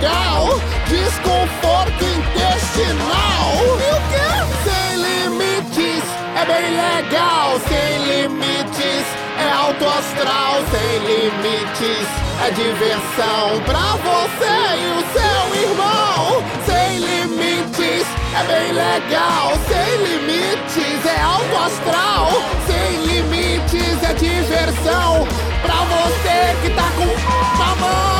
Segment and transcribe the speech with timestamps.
[0.00, 0.48] legal.
[0.88, 3.52] Desconforto intestinal.
[3.78, 4.28] E o quê?
[4.64, 6.04] Sem limites
[6.36, 7.60] é bem legal.
[7.68, 9.06] Sem limites
[9.38, 10.54] é alto astral.
[10.70, 12.08] Sem limites
[12.42, 16.42] é diversão pra você e o seu irmão.
[16.64, 19.52] Sem limites é bem legal.
[19.68, 22.30] Sem limites é alto astral.
[22.66, 25.26] Sem limites é diversão
[25.62, 28.19] pra você que tá com na mão.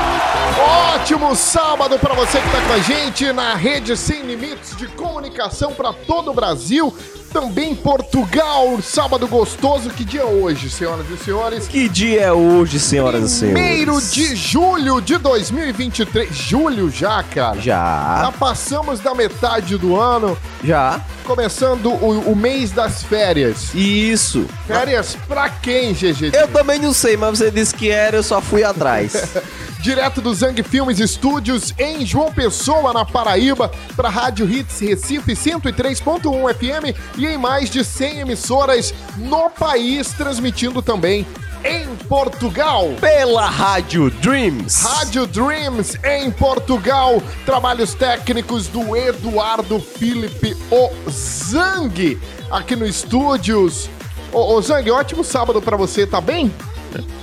[0.63, 5.73] Ótimo sábado para você que tá com a gente na rede Sem Limites de comunicação
[5.73, 6.93] para todo o Brasil,
[7.31, 8.79] também Portugal.
[8.81, 11.67] Sábado gostoso, que dia é hoje, senhoras e senhores?
[11.67, 13.61] Que dia é hoje, senhoras e senhores?
[13.61, 16.35] Primeiro de julho de 2023.
[16.35, 17.59] Julho já, cara.
[17.59, 20.99] Já Já, passamos da metade do ano, já.
[21.23, 23.73] começando o, o mês das férias.
[23.73, 24.45] Isso.
[24.67, 26.31] Férias pra quem, GG?
[26.33, 29.13] Eu também não sei, mas você disse que era, eu só fui atrás.
[29.81, 36.53] Direto do Zang Filmes Estúdios em João Pessoa, na Paraíba, para Rádio Hits Recife 103.1
[36.53, 41.25] FM e em mais de 100 emissoras no país, transmitindo também
[41.63, 42.89] em Portugal.
[42.99, 44.81] Pela Rádio Dreams.
[44.81, 47.21] Rádio Dreams em Portugal.
[47.45, 53.87] Trabalhos técnicos do Eduardo Felipe O Zang aqui no estúdios.
[54.33, 56.51] Ô, ô Zang, ótimo sábado pra você, tá bem?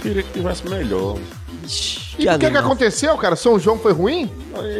[0.00, 1.18] Queria que tivesse melhor.
[2.18, 3.36] E o que, que aconteceu, cara?
[3.36, 4.30] São João foi ruim?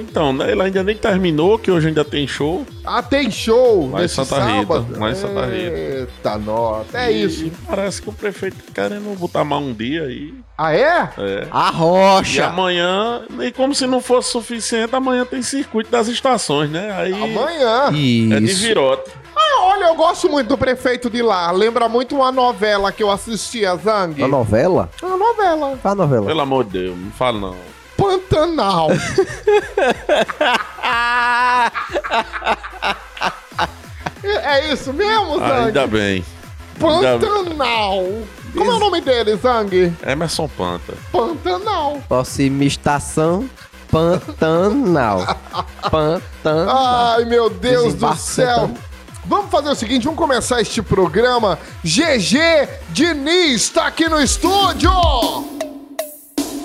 [0.01, 2.67] Então, né, ele ainda nem terminou, que hoje ainda tem show.
[2.85, 4.87] Ah, tem show Lá em nesse Santa Rita, sábado?
[4.99, 5.77] lá em Santa Rita.
[5.77, 6.99] Eita, nota.
[6.99, 7.51] É E isso.
[7.67, 10.35] Parece que o prefeito tá querendo botar mais um dia aí.
[10.57, 11.11] Ah, é?
[11.19, 11.47] É.
[11.53, 12.47] A E rocha.
[12.47, 16.93] amanhã, e como se não fosse suficiente, amanhã tem circuito das estações, né?
[16.97, 17.87] Aí Amanhã.
[17.89, 18.63] é de Isso.
[18.67, 19.11] virote.
[19.41, 21.53] Ah, olha, eu gosto muito do prefeito de lá.
[21.53, 24.21] Lembra muito uma novela que eu assistia, Zang.
[24.21, 24.91] A novela?
[25.01, 25.79] Uma novela.
[25.81, 26.27] Qual a novela?
[26.27, 27.57] Pelo amor de Deus, não fala não.
[27.97, 28.89] Pantanal.
[34.23, 35.67] é isso mesmo, Ah, Zang?
[35.67, 36.25] ainda bem.
[36.79, 38.05] Pantanal.
[38.57, 39.93] Como é o nome dele, Zang?
[40.07, 40.95] Emerson Panta.
[41.13, 42.01] Pantanal.
[42.09, 43.49] Próxima estação,
[43.91, 45.37] Pantanal.
[45.91, 47.15] Pantanal.
[47.17, 48.71] Ai, meu Deus do céu.
[49.25, 51.59] Vamos fazer o seguinte, vamos começar este programa.
[51.85, 52.39] GG
[52.91, 54.91] Diniz tá aqui no estúdio.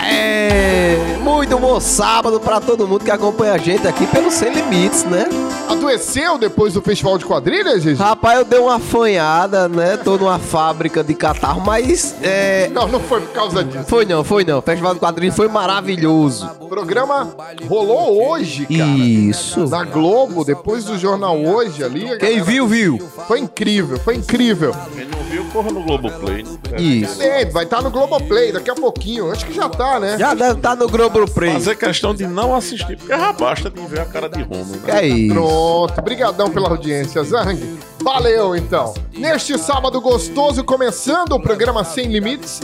[0.05, 5.03] É, muito bom sábado pra todo mundo que acompanha a gente aqui pelo Sem Limites,
[5.05, 5.25] né?
[5.69, 7.95] Adoeceu depois do festival de quadrilhas, GG?
[7.95, 9.97] Rapaz, eu dei uma afanhada, né?
[9.97, 13.85] Tô numa fábrica de catarro, mas é, Não, não foi por causa disso.
[13.87, 14.59] Foi não, foi não.
[14.59, 16.49] O Festival do Quadrinho foi maravilhoso.
[16.59, 17.29] O programa
[17.67, 18.89] rolou hoje, cara.
[18.89, 19.67] Isso.
[19.69, 22.05] Na Globo, depois do jornal hoje ali.
[22.11, 22.99] a Quem galera- viu, viu.
[23.27, 24.75] Foi incrível, foi incrível.
[24.95, 26.43] Quem não viu, corra no Globoplay.
[26.43, 26.81] né?
[26.81, 27.21] Isso.
[27.21, 29.31] É, vai estar no Globoplay daqui a pouquinho.
[29.31, 30.17] Acho que já tá, né?
[30.17, 31.53] Já deve estar no Globo Play.
[31.53, 35.01] Fazer questão de não assistir, porque já basta de ver a cara de Romo, né?
[35.01, 35.33] É isso.
[35.33, 37.77] Pronto, brigadão pela audiência, Zang.
[38.01, 38.93] Valeu, então.
[39.13, 42.59] Neste sábado gostoso, começando o programa Sem Limites.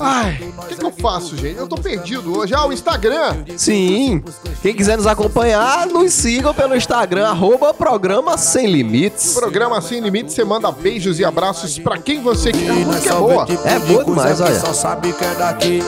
[0.00, 1.56] Ai, o que, que eu faço, gente?
[1.58, 2.54] Eu tô perdido hoje.
[2.54, 3.44] Ah, o Instagram.
[3.56, 4.22] Sim.
[4.62, 9.34] Quem quiser nos acompanhar, nos sigam pelo Instagram, arroba programa Sem Limites.
[9.34, 12.84] Programa Sem Limites, você manda beijos e abraços pra quem você quiser.
[12.84, 13.46] Porque é boa.
[13.64, 14.60] É boa demais, olha.
[14.60, 15.82] Só sabe que é daqui.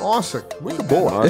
[0.00, 1.22] Nossa, muito boa.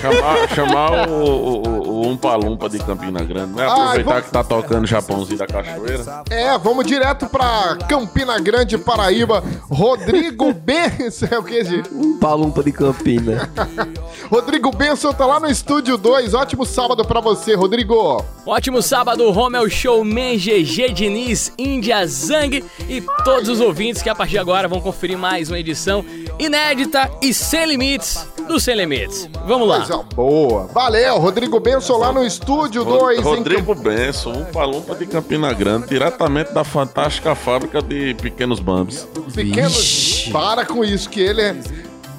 [0.00, 3.66] chamar chamar o, o, o Umpa Lumpa de Campina Grande, né?
[3.66, 6.24] Aproveitar vamos- que tá tocando Japãozinho da Cachoeira.
[6.30, 9.42] É, vamos direto pra Campina Grande, Paraíba.
[9.70, 11.28] Rodrigo Benção.
[11.30, 11.88] É o que, gente?
[11.94, 13.48] Um palumpa de Campina.
[14.30, 16.34] Rodrigo Benção tá lá no estúdio 2.
[16.34, 18.24] Ótimo sábado pra você, Rodrigo.
[18.46, 24.32] Ótimo sábado, Romel Showman, GG Diniz, Índia Zang e todos os ouvintes que a partir
[24.32, 26.04] de agora vão conferir mais uma edição
[26.40, 29.28] inédita e sem limites do Sem Limites.
[29.46, 29.76] Vamos lá.
[29.76, 30.66] Coisa boa.
[30.74, 33.20] Valeu, Rodrigo Benção lá no estúdio 2.
[33.20, 39.06] Rodrigo Benson, Umpa Lumpa de Campina Grande, diretamente da fantástica fábrica de pequenos bambs.
[39.32, 40.28] Pequenos.
[40.32, 41.56] Para com isso, que ele é.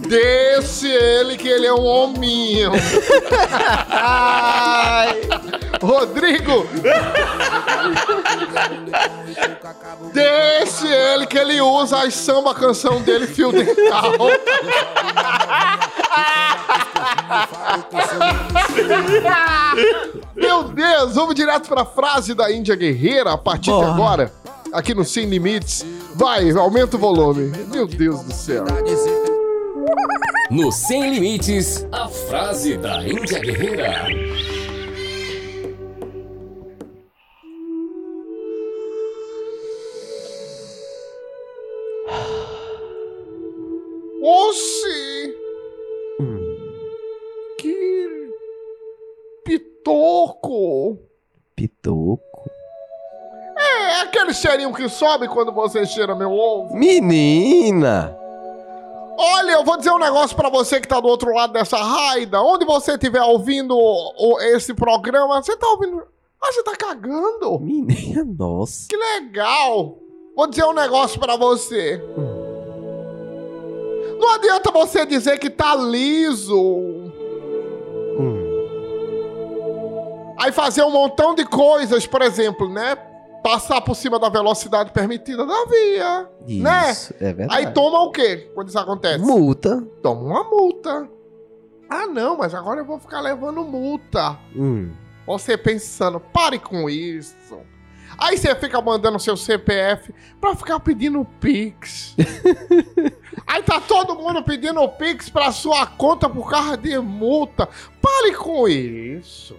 [0.07, 2.71] Deixe ele, que ele é um hominho.
[5.81, 6.68] Rodrigo!
[10.13, 14.13] Deixe ele, que ele usa as samba canção dele, fio dental.
[20.36, 24.31] Meu Deus, vamos direto pra frase da Índia Guerreira a partir de agora.
[24.74, 25.86] Aqui no Sem Limites.
[26.15, 27.51] Vai, aumenta o volume.
[27.68, 28.65] Meu Deus do céu.
[30.49, 34.05] No Sem Limites, a frase da Índia Guerreira.
[44.21, 45.35] Oxi!
[47.57, 48.29] Que
[49.45, 50.99] pitoco!
[51.55, 52.49] Pitoco.
[53.57, 56.75] É aquele cheirinho que sobe quando você cheira meu ovo.
[56.75, 58.17] Menina!
[59.23, 62.41] Olha, eu vou dizer um negócio pra você que tá do outro lado dessa raida.
[62.41, 63.77] Onde você estiver ouvindo
[64.56, 66.01] esse programa, você tá ouvindo.
[66.41, 67.59] Ah, você tá cagando?
[67.59, 68.88] Menina, nossa.
[68.89, 70.00] Que legal!
[70.35, 72.01] Vou dizer um negócio pra você.
[74.19, 76.59] Não adianta você dizer que tá liso.
[78.19, 78.47] Hum.
[80.39, 82.97] Aí fazer um montão de coisas, por exemplo, né?
[83.43, 86.29] Passar por cima da velocidade permitida da via.
[86.47, 86.91] Né?
[86.91, 87.65] Isso, é verdade.
[87.65, 89.19] Aí toma o quê quando isso acontece?
[89.19, 89.81] Multa.
[90.01, 91.09] Toma uma multa.
[91.89, 94.38] Ah, não, mas agora eu vou ficar levando multa.
[94.55, 94.91] Hum.
[95.25, 97.57] Você pensando, pare com isso.
[98.17, 102.15] Aí você fica mandando seu CPF pra ficar pedindo Pix.
[103.47, 107.67] Aí tá todo mundo pedindo Pix pra sua conta por causa de multa.
[108.01, 109.57] Pare com isso.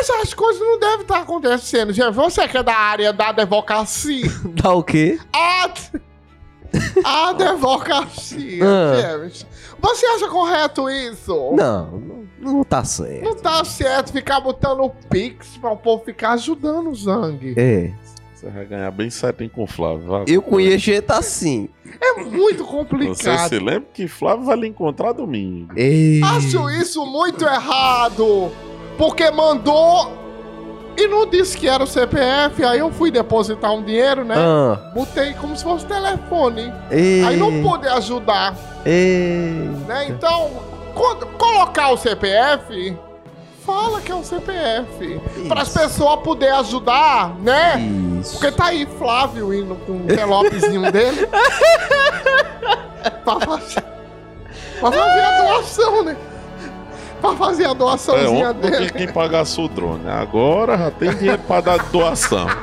[0.00, 2.10] Essas coisas não devem estar acontecendo, gente.
[2.12, 4.30] Você que é da área da advocacia.
[4.62, 5.18] Dá o quê?
[5.32, 5.70] A,
[7.04, 9.00] a advocacia, Ah.
[9.00, 9.46] James.
[9.80, 11.52] Você acha correto isso?
[11.54, 13.24] Não, não, não tá certo.
[13.24, 17.54] Não tá certo ficar botando Pix pra o povo ficar ajudando o Zang.
[17.56, 17.92] É.
[18.34, 20.06] Você vai ganhar bem certinho com o Flávio.
[20.06, 20.24] vai.
[20.26, 21.68] Eu conheço gente assim.
[22.00, 23.48] É muito Você complicado.
[23.48, 25.72] se lembra que Flávio vai lhe encontrar domingo.
[25.76, 26.22] Ei.
[26.22, 28.50] Acho isso muito errado.
[28.96, 30.24] Porque mandou
[30.96, 32.64] e não disse que era o CPF.
[32.64, 34.34] Aí eu fui depositar um dinheiro, né?
[34.36, 34.92] Ah.
[34.94, 36.72] Botei como se fosse telefone.
[37.26, 38.54] Aí não pude ajudar,
[39.86, 40.06] né?
[40.08, 40.50] Então,
[40.94, 42.96] quando colocar o CPF,
[43.66, 45.20] fala que é o CPF.
[45.48, 47.80] Para as pessoas poderem ajudar, né?
[48.20, 48.32] Isso.
[48.38, 51.26] Porque tá aí Flávio indo com o envelopezinho dele.
[53.24, 53.84] pra, fazer,
[54.80, 56.16] pra fazer a doação, né?
[57.20, 58.76] Pra fazer a É, doaçãozinha ontem não dele.
[58.76, 60.08] tinha quem pagasse o drone.
[60.08, 62.46] Agora já tem dinheiro pra dar doação.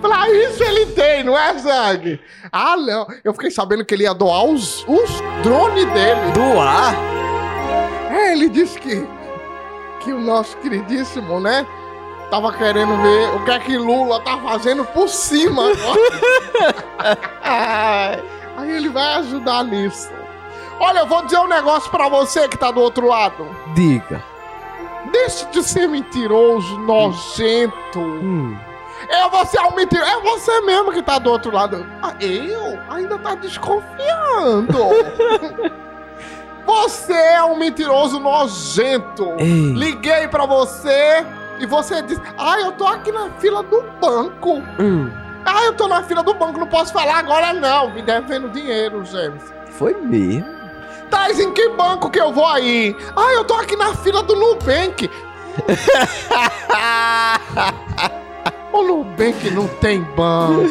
[0.00, 2.18] Pra isso ele tem, não é, Zang?
[2.50, 3.06] Ah, não.
[3.22, 5.10] Eu fiquei sabendo que ele ia doar os, os
[5.42, 6.32] drones dele.
[6.32, 6.94] Doar?
[8.10, 9.06] É, ele disse que,
[10.00, 11.66] que o nosso queridíssimo, né?
[12.30, 15.64] Tava querendo ver o que é que Lula tá fazendo por cima.
[18.56, 20.08] Aí ele vai ajudar nisso.
[20.80, 23.46] Olha, eu vou dizer um negócio pra você que tá do outro lado.
[23.74, 24.24] Diga.
[25.12, 28.00] Deixe de ser mentiroso, nojento.
[28.00, 28.56] Hum.
[29.08, 30.10] É você é um mentiroso.
[30.10, 31.86] É você mesmo que tá do outro lado.
[32.02, 32.78] Ah, eu?
[32.88, 34.78] Ainda tá desconfiando.
[36.64, 39.34] você é um mentiroso nojento.
[39.38, 39.72] Ei.
[39.74, 41.26] Liguei pra você
[41.58, 44.62] e você disse: Ah, eu tô aqui na fila do banco.
[44.78, 45.10] Hum.
[45.44, 47.90] Ah, eu tô na fila do banco, não posso falar agora não.
[47.90, 49.42] Me devendo dinheiro, James.
[49.70, 50.59] Foi mesmo.
[51.10, 52.94] Tais em que banco que eu vou aí?
[53.16, 55.10] Ah, eu tô aqui na fila do Nubank.
[58.72, 60.62] o Nubank não tem banco.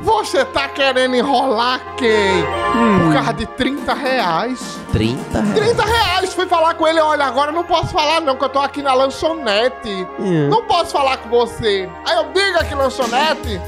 [0.00, 2.44] Você tá querendo enrolar quem?
[3.04, 4.78] Por causa de 30 reais.
[4.92, 5.54] 30 reais.
[5.54, 6.34] 30 reais!
[6.34, 8.82] Fui falar com ele, olha, agora eu não posso falar não, que eu tô aqui
[8.82, 10.06] na lanchonete.
[10.18, 10.48] Hum.
[10.50, 11.88] Não posso falar com você.
[12.04, 13.58] Aí eu diga que lanchonete.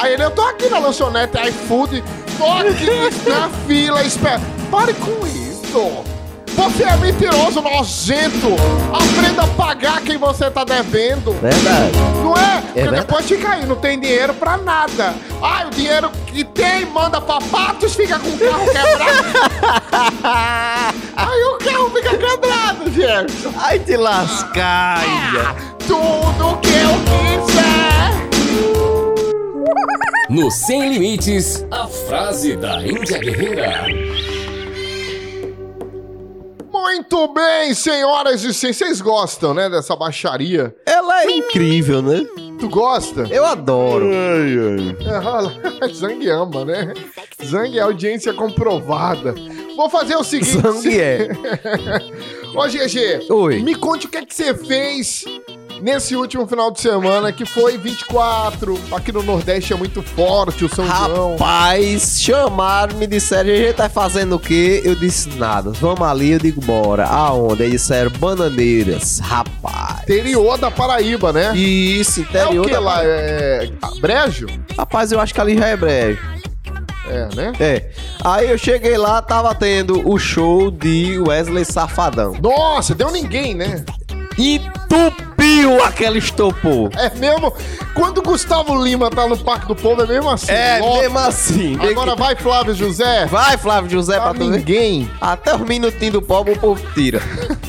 [0.00, 2.02] Aí ele, eu tô aqui na lanchonete iFood.
[2.36, 4.40] tô aqui na fila, espera.
[4.74, 6.04] Pare com isso.
[6.56, 8.48] Você é mentiroso, nojento.
[8.92, 11.30] Aprenda a pagar quem você tá devendo.
[11.40, 11.96] Verdade.
[12.24, 12.60] Não é?
[12.60, 13.06] Porque verdade.
[13.06, 15.14] depois fica aí, não tem dinheiro pra nada.
[15.40, 19.24] Ah, o dinheiro que tem manda pra patos, fica com o carro quebrado.
[21.16, 23.52] aí o carro fica quebrado, Jefferson.
[23.56, 25.04] Ai, te lascar,
[25.86, 26.90] Tudo que eu
[27.46, 27.94] quiser.
[30.30, 33.84] No Sem Limites, a frase da Índia Guerreira.
[36.84, 38.76] Muito bem, senhoras e senhores.
[38.76, 40.76] Vocês gostam, né, dessa baixaria?
[40.84, 42.26] Ela é incrível, né?
[42.60, 43.22] Tu gosta?
[43.30, 44.04] Eu adoro.
[44.12, 45.50] É, olha,
[45.94, 46.92] Zang ama, né?
[47.42, 49.34] Zang é audiência comprovada.
[49.74, 50.60] Vou fazer o seguinte.
[50.60, 51.30] Zang é.
[52.54, 53.62] Ô, GG, Oi.
[53.62, 55.24] me conte o que é que você fez
[55.84, 58.80] nesse último final de semana, que foi 24.
[58.90, 61.32] Aqui no Nordeste é muito forte o São João.
[61.32, 64.80] Rapaz, chamaram, me disseram, a gente tá fazendo o quê?
[64.82, 65.72] Eu disse nada.
[65.72, 67.04] Vamos ali, eu digo, bora.
[67.04, 67.64] Aonde?
[67.64, 69.18] Aí disseram, bananeiras.
[69.18, 70.04] Rapaz.
[70.04, 71.54] Interior da Paraíba, né?
[71.54, 73.04] Isso, é interior o que lá?
[73.04, 73.70] É...
[74.00, 74.46] Brejo?
[74.78, 76.22] Rapaz, eu acho que ali já é brejo.
[77.06, 77.52] É, né?
[77.60, 77.90] É.
[78.24, 82.32] Aí eu cheguei lá, tava tendo o show de Wesley Safadão.
[82.40, 83.84] Nossa, deu ninguém, né?
[84.84, 86.90] Entupiu aquele estopor.
[86.96, 87.52] É mesmo?
[87.94, 90.52] Quando o Gustavo Lima tá no Parque do Povo, é mesmo assim.
[90.52, 91.00] É, lota.
[91.02, 91.78] mesmo assim.
[91.80, 93.26] Agora vai, Flávio José.
[93.26, 94.58] Vai, Flávio José, Pra pra tu ver.
[94.58, 95.10] ninguém.
[95.20, 97.20] Até os minutinhos do pobre o povo tira.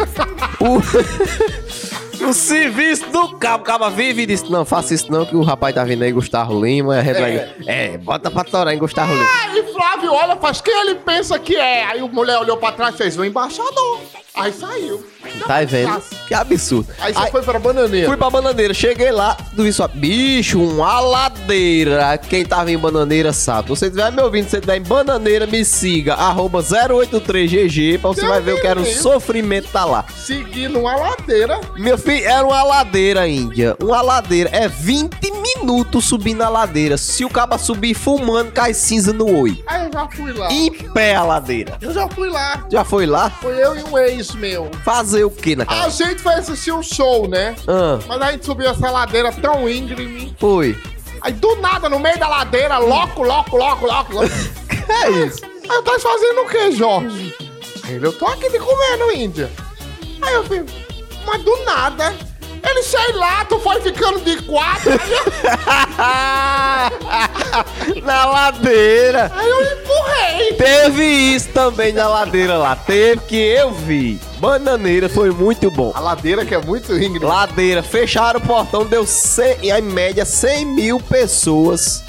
[0.59, 0.79] o...
[2.25, 5.43] o serviço do cabo, o cabo vive e disse, não, faça isso não, que o
[5.43, 9.27] rapaz tá vindo aí, Gustavo Lima, é, é bota pra torar em Gustavo Lima.
[9.43, 11.85] Aí Flávio olha, faz quem ele pensa que é.
[11.85, 13.99] Aí o mulher olhou pra trás e fez o embaixador.
[14.33, 15.05] Aí saiu.
[15.47, 16.01] Tá vendo?
[16.27, 16.87] Que absurdo.
[16.99, 18.07] Aí você Aí- foi pra bananeira.
[18.07, 22.17] Fui pra bananeira, cheguei lá, tudo isso, ó, bicho, uma ladeira.
[22.17, 23.63] Quem tava em bananeira sabe.
[23.67, 28.09] Se você estiver me ouvindo, se você estiver em bananeira, me siga, arroba 083GG, pra
[28.09, 30.05] você vai ver o que era o sofrimento tá lá.
[30.15, 31.59] Seguindo uma ladeira.
[31.77, 33.75] Meu filho, era uma ladeira, Índia.
[33.81, 34.49] Uma ladeira.
[34.51, 36.97] É 20 minutos subindo a ladeira.
[36.97, 39.63] Se o caba subir fumando, cai cinza no oi.
[39.67, 40.51] Aí eu já fui lá.
[40.51, 41.77] Em pé a ladeira.
[41.81, 42.65] Eu já fui lá.
[42.71, 43.29] Já foi lá?
[43.29, 44.69] Foi eu e um ex meu.
[45.15, 45.85] Fazer o que naquela?
[45.85, 47.55] A gente foi assistir um show, né?
[47.67, 50.35] Ah, Mas a gente subiu essa ladeira tão íngreme.
[50.39, 50.77] foi.
[51.21, 54.27] Aí do nada, no meio da ladeira, loco, loco, loco, loco, loco.
[54.85, 55.39] Que é isso?
[55.43, 57.33] Aí eu tô fazendo o que, Jorge?
[57.87, 59.49] Ele, eu tô aqui te comendo, Índia.
[60.21, 60.63] Aí eu falei,
[61.25, 62.13] mas do nada.
[62.63, 64.91] Ele, sei lá, tu foi ficando de quatro.
[68.03, 69.31] Na ladeira.
[69.35, 70.53] aí eu empurrei.
[70.53, 72.75] Teve isso também na ladeira lá.
[72.75, 74.19] Teve que eu vi.
[74.39, 75.91] Bananeira foi muito bom.
[75.95, 77.19] A ladeira que é muito íngreme.
[77.19, 82.03] Ladeira, fecharam o portão, deu 100, em média 100 mil pessoas.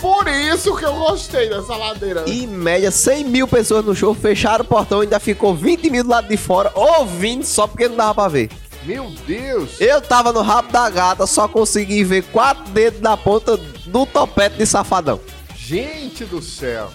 [0.00, 2.24] Por isso que eu gostei dessa ladeira.
[2.26, 6.10] Em média 100 mil pessoas no show, fecharam o portão, ainda ficou 20 mil do
[6.10, 8.50] lado de fora, ouvindo só porque não dava pra ver.
[8.84, 9.80] Meu Deus.
[9.80, 14.56] Eu tava no rabo da gata, só consegui ver quatro dedos na ponta do topete
[14.56, 15.20] de safadão.
[15.54, 16.90] Gente do céu.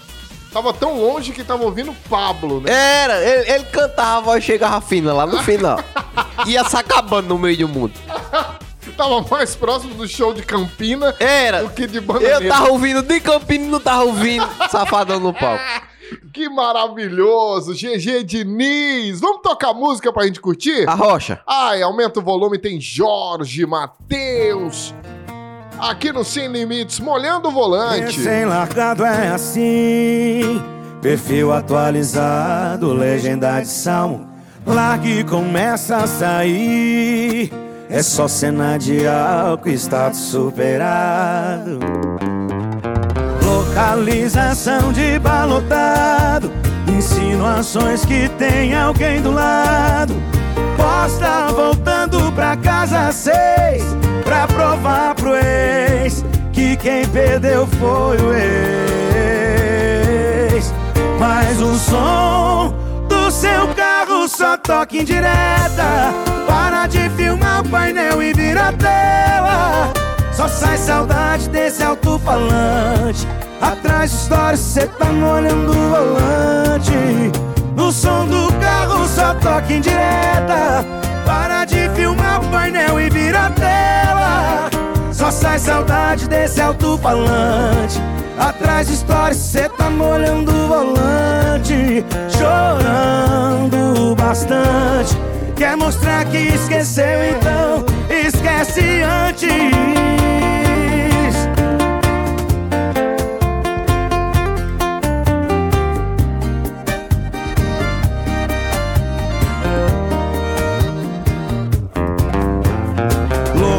[0.58, 2.68] Tava tão longe que tava ouvindo Pablo, né?
[2.72, 5.78] Era, ele, ele cantava, a voz chegava fina lá no final.
[6.46, 7.92] Ia se acabando no meio do mundo.
[8.96, 11.62] Tava mais próximo do show de Campina Era.
[11.62, 12.42] do que de Bananeira.
[12.42, 15.62] Eu tava ouvindo de Campina e não tava ouvindo Safadão no palco.
[16.32, 17.74] Que maravilhoso.
[17.74, 19.20] GG Diniz.
[19.20, 20.88] Vamos tocar música pra gente curtir?
[20.88, 21.40] A rocha.
[21.46, 24.92] Ai, aumenta o volume, tem Jorge, Matheus.
[25.78, 28.20] Aqui no Sem Limites, molhando o volante.
[28.20, 30.60] Sem largado é assim,
[31.00, 34.28] perfil atualizado, legenda de salmo.
[34.66, 37.52] Largue começa a sair.
[37.88, 41.78] É só cena de álcool, status superado.
[43.42, 46.50] Localização de balotado.
[46.86, 50.14] Insinuações que tem alguém do lado.
[50.78, 53.82] Posta voltando pra casa seis.
[54.24, 58.38] Pra provar pro ex que quem perdeu foi o ex.
[61.18, 62.72] Mas o som
[63.08, 66.14] do seu carro só toca em direta.
[66.46, 69.92] Para de filmar o painel e vira tela.
[70.32, 73.26] Só sai saudade desse alto-falante.
[73.60, 77.47] Atrás de histórias, cê tá molhando o volante.
[77.88, 80.84] No som do carro só toca em direta.
[81.24, 84.70] Para de filmar o painel e vira a tela.
[85.10, 87.98] Só sai saudade desse alto-falante.
[88.38, 92.04] Atrás de histórias, cê tá molhando o volante.
[92.28, 95.16] Chorando bastante.
[95.56, 99.97] Quer mostrar que esqueceu, então esquece antes.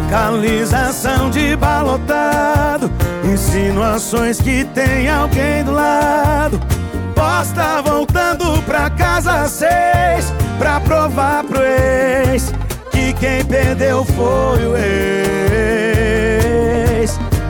[0.10, 2.92] Localização de balotado
[3.24, 6.60] Insinuações que tem alguém do lado.
[7.14, 12.52] Posta voltando pra casa seis Pra provar pro ex
[12.90, 14.90] Que quem perdeu foi o ex.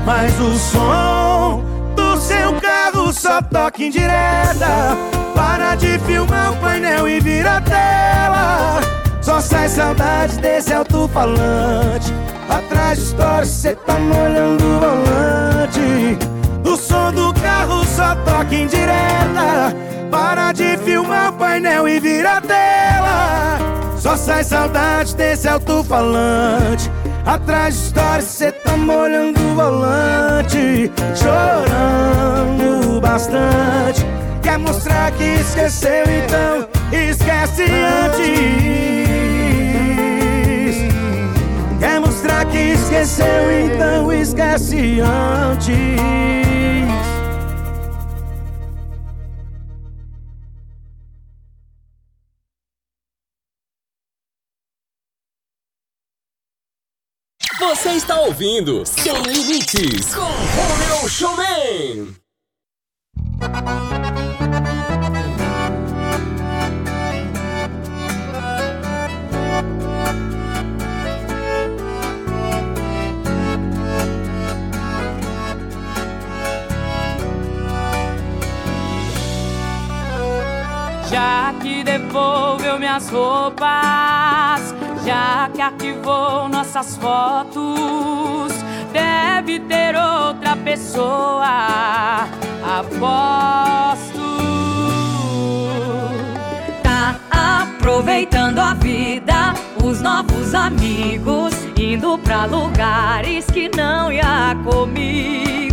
[0.06, 1.64] Mas o som
[1.96, 4.98] do seu carro só toca em direta.
[5.34, 8.82] Para de filmar o painel e vira tela.
[9.22, 12.12] Só sai saudade desse alto-falante
[12.50, 16.18] Atrás de história cê tá molhando o volante.
[16.66, 19.76] O som do carro só toca em direta.
[20.10, 23.60] Para de filmar o painel e vira a tela.
[23.98, 26.90] Só sai saudade desse alto-falante.
[27.26, 30.92] Atrás de história cê tá molhando o volante.
[31.16, 34.04] Chorando bastante.
[34.42, 36.79] Quer mostrar que esqueceu então
[43.00, 45.76] esqueceu, então esquece antes.
[57.60, 62.16] Você está ouvindo Sem Limites com Romeu Showman.
[81.84, 88.54] Devolveu minhas roupas, já que arquivou nossas fotos,
[88.92, 92.28] deve ter outra pessoa.
[92.80, 94.20] Aposto.
[96.84, 97.16] Tá
[97.64, 105.69] aproveitando a vida, os novos amigos, indo pra lugares que não ia comigo.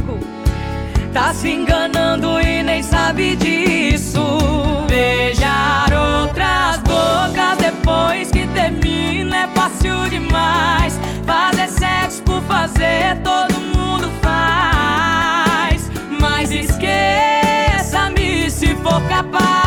[1.17, 4.21] Tá se enganando e nem sabe disso.
[4.87, 11.01] Beijar outras bocas depois que termina é fácil demais.
[11.25, 15.91] Fazer sexo por fazer todo mundo faz.
[16.21, 19.66] Mas esqueça-me se for capaz.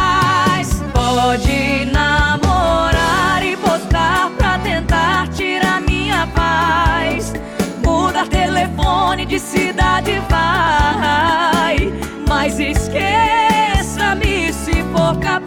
[9.10, 11.78] Telefone de cidade, vai.
[12.28, 15.39] Mas esqueça-me se for capaz.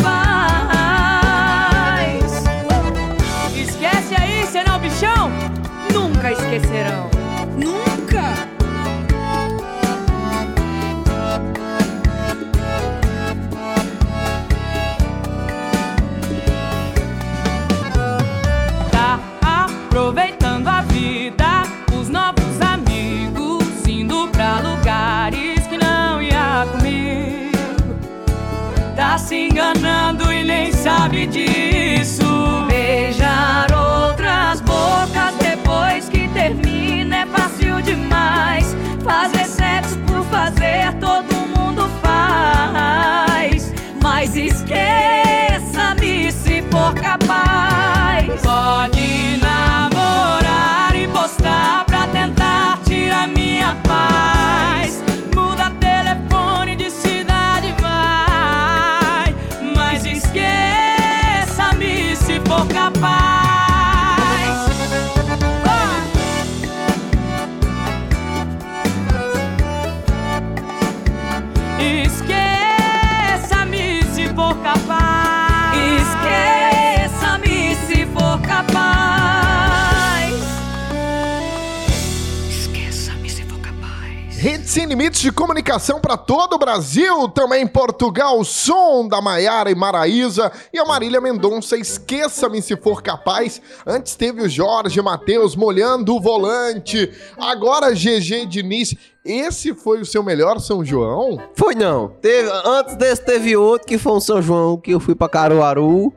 [84.73, 90.51] Sem Limites de comunicação para todo o Brasil, também Portugal, som da Maiara e Maraísa
[90.73, 93.61] e a Marília Mendonça, esqueça-me se for capaz.
[93.87, 98.95] Antes teve o Jorge Matheus molhando o volante, agora GG Diniz.
[99.23, 101.39] Esse foi o seu melhor São João?
[101.55, 102.09] Foi não.
[102.23, 106.15] Teve, antes desse teve outro que foi um São João que eu fui pra Caruaru.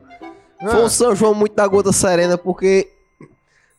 [0.62, 0.88] Foi um Ah.
[0.88, 2.95] São João muito da gota serena porque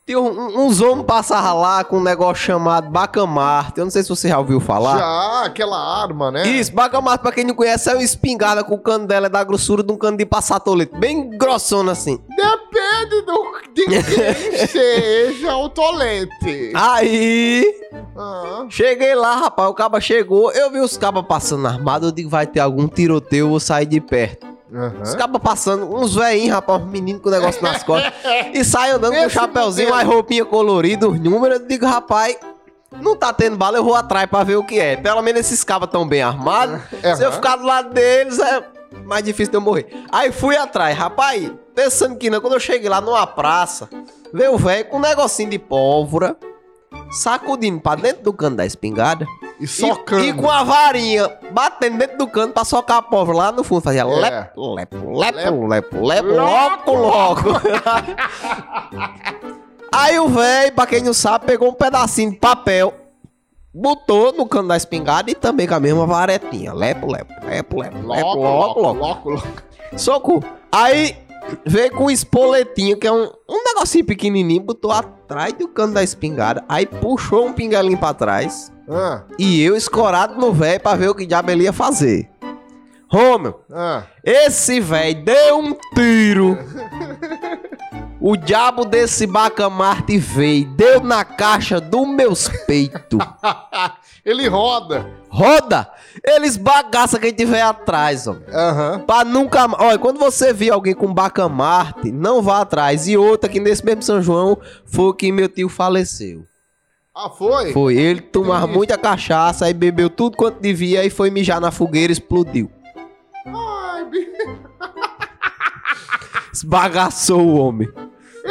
[0.08, 3.78] tinha um- uns homens passavam lá com um negócio chamado bacamarte.
[3.78, 4.98] Eu não sei se você já ouviu falar.
[4.98, 6.48] Já, aquela arma, né?
[6.48, 9.44] Isso, bacamarte, pra quem não conhece, é uma espingarda com o cano dela é da
[9.44, 10.96] grossura de um cano de passar tolete.
[10.98, 12.18] Bem grossona assim.
[12.30, 14.02] Depende do, de quem
[14.68, 16.72] seja o tolete.
[16.74, 17.66] Aí,
[18.18, 18.66] Ah.
[18.70, 22.48] cheguei lá, rapaz, o caba chegou, eu vi os cabas passando armado, eu digo, vai
[22.48, 24.48] ter algum tiroteio, eu vou sair de perto.
[25.02, 28.14] Os cabas passando, uns velhinhos, rapaz, uns meninos com o negócio nas costas.
[28.54, 31.60] e sai andando com um Esse chapéuzinho, uma roupinha colorida, os números.
[31.60, 32.38] Eu digo, rapaz,
[33.02, 34.98] não tá tendo bala, eu vou atrás pra ver o que é.
[34.98, 36.82] Pelo menos esses cabas tão bem armados.
[37.16, 38.64] Se eu ficar do lado deles, é
[39.06, 39.88] mais difícil de eu morrer.
[40.12, 43.90] Aí fui atrás, rapaz, pensando que não, quando eu cheguei lá numa praça,
[44.34, 46.36] veio o velho com um negocinho de pólvora,
[47.12, 49.26] sacudindo pra dentro do cano da espingarda.
[49.60, 50.24] E socando.
[50.24, 53.82] E, com a varinha batendo dentro do cano pra socar a pólvora lá no fundo.
[53.82, 54.06] Fazia É.
[54.06, 57.44] lepo, lepo, lepo, lepo, lepo, loco, loco.
[59.92, 62.94] Aí o velho, pra quem não sabe, pegou um pedacinho de papel,
[63.74, 66.74] botou no cano da espingarda e também com a mesma varetinha.
[66.74, 69.00] Lepo, lepo, lepo, lepo, lepo, loco, loco.
[69.00, 69.48] loco, loco.
[69.96, 70.44] Soco.
[70.72, 71.16] Aí
[71.66, 76.04] veio com um espoletinho, que é um, um negocinho pequenininho, botou atrás do cano da
[76.04, 76.64] espingarda.
[76.68, 78.72] Aí puxou um pingalinho pra trás.
[78.90, 82.30] Ah, E eu escorado no velho pra ver o que diabo ele ia fazer.
[83.10, 84.04] Romeu, ah.
[84.24, 86.58] esse velho deu um tiro.
[88.20, 93.20] O diabo desse bacamarte veio, deu na caixa dos meus peitos.
[94.26, 95.08] Ele roda.
[95.30, 95.90] Roda!
[96.24, 98.36] Eles bagaça quem tiver atrás, ó.
[98.52, 99.00] Aham.
[99.06, 99.84] Pra nunca mais.
[99.84, 103.08] Olha, quando você vir alguém com bacamarte, não vá atrás.
[103.08, 106.44] E outra que nesse mesmo São João foi que meu tio faleceu.
[107.16, 107.72] Ah, foi?
[107.72, 107.96] Foi.
[107.96, 112.14] Ele tomava muita cachaça, aí bebeu tudo quanto devia e foi mijar na fogueira e
[112.14, 112.70] explodiu.
[113.46, 114.28] Ai, bi-
[116.54, 117.88] Esbagaçou o homem.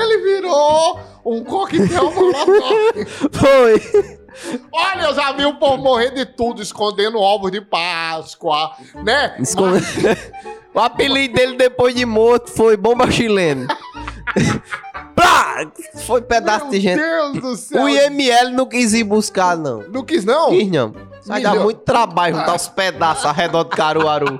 [0.00, 3.06] Ele virou um coquetel molotov.
[3.32, 4.16] Foi.
[4.72, 9.34] Olha, eu já vi o povo morrer de tudo, escondendo ovos de Páscoa, né?
[9.38, 9.82] Esconde-
[10.74, 13.66] o apelido dele depois de morto foi bomba chilena.
[15.16, 15.66] Plá!
[16.06, 17.00] Foi pedaço de gente.
[17.00, 17.82] Meu Deus do céu.
[17.84, 19.82] O IML não quis ir buscar, não.
[19.88, 20.50] Não quis, não?
[20.50, 20.94] Quis não.
[21.24, 24.38] Vai dar muito trabalho juntar os pedaços ao redor de Caruaru.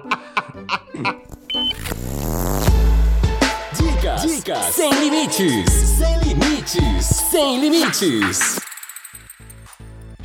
[4.27, 8.66] Dicas, sem limites, sem limites, sem limites.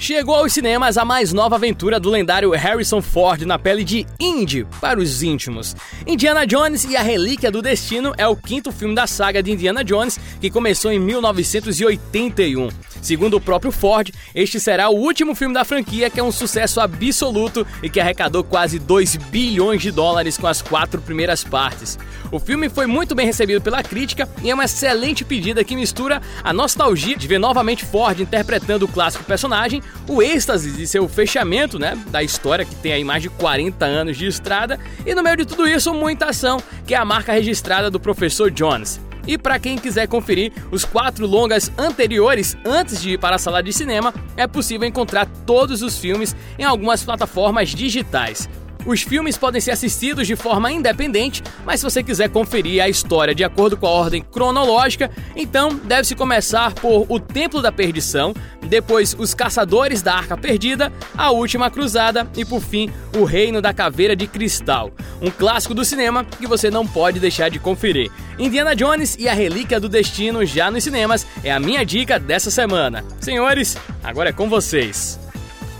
[0.01, 4.65] Chegou aos cinemas a mais nova aventura do lendário Harrison Ford na pele de Indy
[4.81, 5.75] para os íntimos.
[6.07, 9.83] Indiana Jones e a Relíquia do Destino é o quinto filme da saga de Indiana
[9.83, 12.69] Jones que começou em 1981.
[12.99, 16.79] Segundo o próprio Ford, este será o último filme da franquia que é um sucesso
[16.79, 21.97] absoluto e que arrecadou quase 2 bilhões de dólares com as quatro primeiras partes.
[22.31, 26.21] O filme foi muito bem recebido pela crítica e é uma excelente pedida que mistura
[26.43, 31.77] a nostalgia de ver novamente Ford interpretando o clássico personagem, o êxtase de seu fechamento,
[31.80, 35.38] né, da história que tem aí mais de 40 anos de estrada, e no meio
[35.38, 38.99] de tudo isso, muita ação, que é a marca registrada do Professor Jones.
[39.27, 43.62] E para quem quiser conferir os quatro longas anteriores antes de ir para a sala
[43.62, 48.49] de cinema, é possível encontrar todos os filmes em algumas plataformas digitais.
[48.86, 53.36] Os filmes podem ser assistidos de forma independente, mas se você quiser conferir a história
[53.36, 59.15] de acordo com a ordem cronológica, então deve-se começar por O Templo da Perdição, depois
[59.17, 64.15] Os Caçadores da Arca Perdida, A Última Cruzada e por fim O Reino da Caveira
[64.15, 64.91] de Cristal,
[65.22, 68.12] um clássico do cinema que você não pode deixar de conferir.
[68.39, 72.50] Indiana Jones e a Relíquia do Destino já nos cinemas é a minha dica dessa
[72.50, 73.06] semana.
[73.20, 75.20] Senhores, agora é com vocês.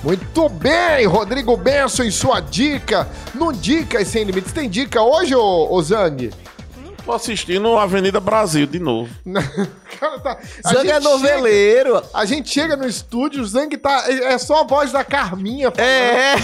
[0.04, 3.08] Muito bem, Rodrigo Benson em sua dica.
[3.36, 4.52] No Dicas Sem Limites.
[4.52, 6.32] Tem dica hoje, ô, ô Zang?
[7.12, 9.10] Tô assistindo Avenida Brasil de novo.
[10.00, 11.96] Cara, tá- a Zang é gente noveleiro.
[11.96, 14.06] chega- a gente chega no estúdio, o Zang tá.
[14.10, 15.90] É só a voz da Carminha falando.
[15.90, 16.36] É.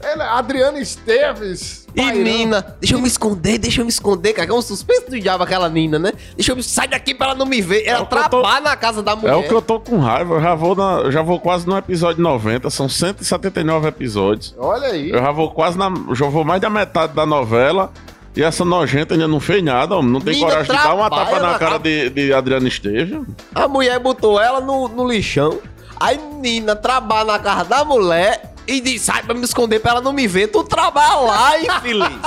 [0.00, 1.88] Ela, Adriana Esteves.
[1.92, 2.22] E pairando.
[2.22, 4.46] Nina, deixa eu me esconder, deixa eu me esconder, cara.
[4.46, 6.12] que É um suspense do diabo aquela Nina, né?
[6.36, 6.62] Deixa eu me.
[6.62, 7.84] Sai daqui pra ela não me ver.
[7.84, 9.32] Ela É eu tô- trabalha na casa da mulher.
[9.32, 10.34] É o que eu tô com raiva.
[10.36, 12.70] Eu já vou, na- eu já vou quase no episódio 90.
[12.70, 14.54] São 179 episódios.
[14.56, 15.10] Olha aí.
[15.10, 15.90] Eu já vou quase na.
[16.14, 17.90] Já vou mais da metade da novela.
[18.36, 20.12] E essa nojenta ainda não fez nada, homem.
[20.12, 23.20] Não tem coragem de dar uma tapa na na cara ca- de, de Adriano Esteves.
[23.54, 25.58] A mulher botou ela no, no lixão.
[25.98, 30.00] Aí Nina trabalha na casa da mulher e diz: sai pra me esconder pra ela
[30.02, 30.48] não me ver.
[30.48, 32.18] Tu trabalha lá, infeliz.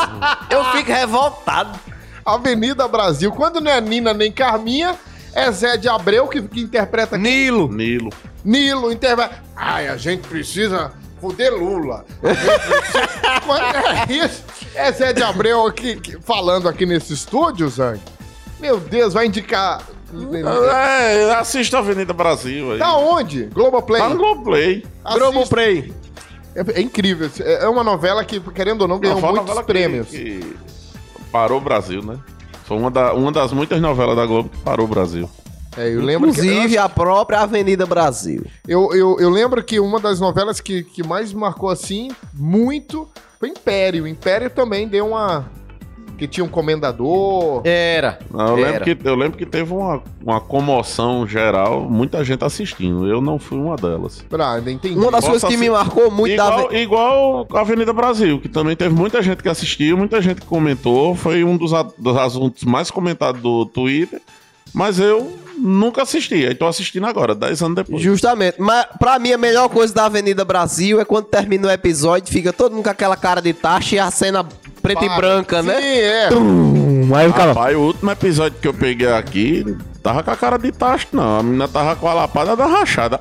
[0.49, 1.79] eu fico revoltado.
[2.25, 3.31] Avenida Brasil.
[3.31, 4.95] Quando não é Nina nem Carminha,
[5.33, 7.23] é Zé de Abreu que, que interpreta aqui.
[7.23, 7.71] Nilo.
[7.71, 8.09] Nilo.
[8.43, 9.43] Nilo interpreta.
[9.55, 12.05] Ai, a gente precisa foder Lula.
[13.27, 14.43] A Quando é isso,
[14.75, 17.99] é Zé de Abreu aqui, que- falando aqui nesse estúdio, Zang.
[18.59, 19.81] Meu Deus, vai indicar.
[20.73, 22.79] É, assista Avenida Brasil aí.
[22.79, 23.43] Da onde?
[23.45, 24.01] Globoplay.
[24.01, 24.83] Tá no Globoplay.
[25.05, 25.19] Assista.
[25.31, 25.93] Globoplay.
[26.55, 27.29] É, é incrível.
[27.39, 29.71] É é uma novela que, querendo ou não, ganhou Não, foi uma muitos novela que-
[29.71, 30.07] prêmios.
[30.07, 30.55] que
[31.31, 32.17] parou o Brasil, né?
[32.65, 35.29] Foi uma, da- uma das muitas novelas da Globo que parou o Brasil.
[35.77, 38.45] É, eu lembro que, Inclusive a própria Avenida Brasil.
[38.67, 43.07] eu, eu, eu lembro que uma das novelas que, que mais marcou assim, muito,
[43.39, 44.05] foi Império.
[44.07, 45.45] Império também deu uma.
[46.17, 47.61] Que tinha um comendador.
[47.63, 48.19] Era.
[48.33, 48.83] Eu lembro, Era.
[48.83, 53.07] que, eu lembro que teve uma, uma comoção geral, muita gente assistindo.
[53.07, 54.25] Eu não fui uma delas.
[54.37, 54.99] Ah, entendi.
[54.99, 56.45] Uma das Posso coisas que me marcou muito da.
[56.45, 60.47] Igual, igual a Avenida Brasil, que também teve muita gente que assistiu, muita gente que
[60.47, 61.15] comentou.
[61.15, 64.21] Foi um dos, dos assuntos mais comentados do Twitter.
[64.73, 66.45] Mas eu nunca assisti.
[66.45, 68.01] Aí tô assistindo agora, 10 anos depois.
[68.01, 68.55] Justamente.
[68.59, 72.51] Mas pra mim a melhor coisa da Avenida Brasil é quando termina o episódio, fica
[72.53, 74.45] todo mundo com aquela cara de taxa e a cena
[74.81, 75.99] preta e branca, Sim, né?
[75.99, 76.29] é.
[76.33, 77.53] Hum, aí ficava.
[77.53, 79.65] Rapaz, o último episódio que eu peguei aqui,
[80.01, 81.39] tava com a cara de tacho, não.
[81.39, 83.19] A menina tava com a lapada da rachada.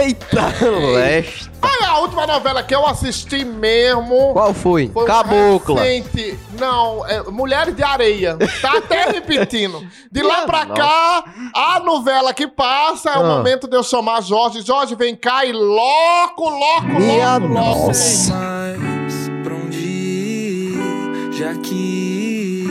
[0.00, 0.52] Eita,
[0.94, 1.50] leste.
[1.62, 4.32] Olha, a última novela que eu assisti mesmo.
[4.32, 4.90] Qual foi?
[4.92, 5.80] Foi Cabocla.
[5.82, 6.38] recente.
[6.58, 8.36] Não, é Mulheres de Areia.
[8.60, 9.86] Tá até repetindo.
[10.10, 10.80] De lá pra nossa.
[10.82, 13.36] cá, a novela que passa é o Ah.
[13.36, 14.62] momento de eu chamar Jorge.
[14.62, 17.86] Jorge, vem cá e loco, loco, Minha loco, loco.
[17.86, 18.34] nossa.
[18.34, 22.66] mais pra onde ir, já que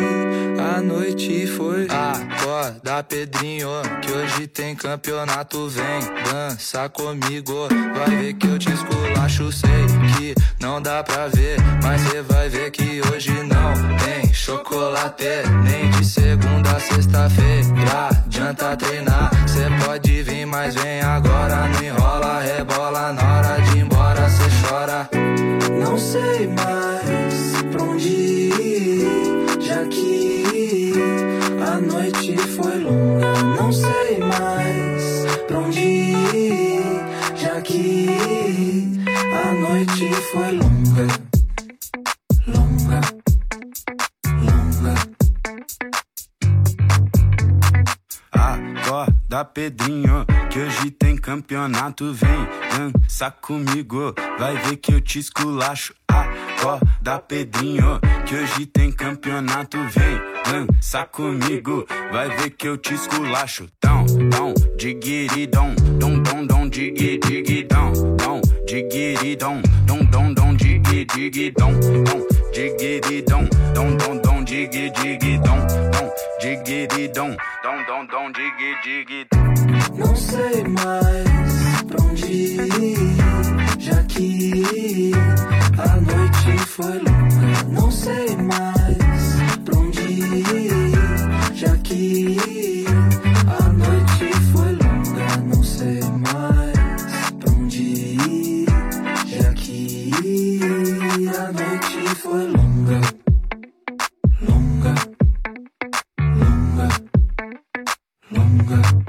[0.77, 1.87] a noite foi.
[2.51, 3.69] Acorda, Pedrinho,
[4.01, 5.69] que hoje tem campeonato.
[5.69, 9.49] Vem dança comigo, vai ver que eu te esculacho.
[9.53, 9.69] Sei
[10.17, 15.23] que não dá pra ver, mas cê vai ver que hoje não tem chocolate.
[15.63, 19.31] Nem de segunda a sexta-feira, adianta treinar.
[19.47, 21.69] Cê pode vir, mas vem agora.
[21.69, 25.09] Não enrola, rebola na hora de ir embora, cê chora.
[25.79, 31.30] Não sei mais pra onde ir, já que
[31.61, 33.43] a noite foi longa.
[33.59, 36.83] Não sei mais pra onde ir,
[37.35, 38.07] já que
[39.47, 41.30] a noite foi longa.
[49.53, 52.13] Pedrinho, que hoje tem campeonato.
[52.13, 55.93] Vem dança comigo, vai ver que eu te esculacho.
[56.07, 59.77] Acorda, Pedrinho, que hoje tem campeonato.
[59.89, 63.67] Vem dança comigo, vai ver que eu te esculacho.
[63.83, 71.73] Dão, dão, diguiridão, dom, dom, dom, digui, digidão, dom, diguiridão, dom, dom, dom, digui, digidão,
[71.73, 75.57] dom, diguiridão, dom, dom, dom, digui, digidão,
[75.91, 76.00] dom,
[76.41, 79.53] diguiridão, dom, dom, dom, digui, digidão.
[79.95, 83.15] Não sei mais pra onde ir,
[83.77, 85.11] já que
[85.77, 87.63] a noite foi longa.
[87.69, 88.97] Não sei mais
[89.63, 92.85] pra onde ir, já que
[93.47, 95.37] a noite foi longa.
[95.45, 98.65] Não sei mais pra onde ir,
[99.27, 100.11] já que
[101.37, 102.47] a noite foi.
[102.47, 103.20] Longa,
[108.71, 109.01] longa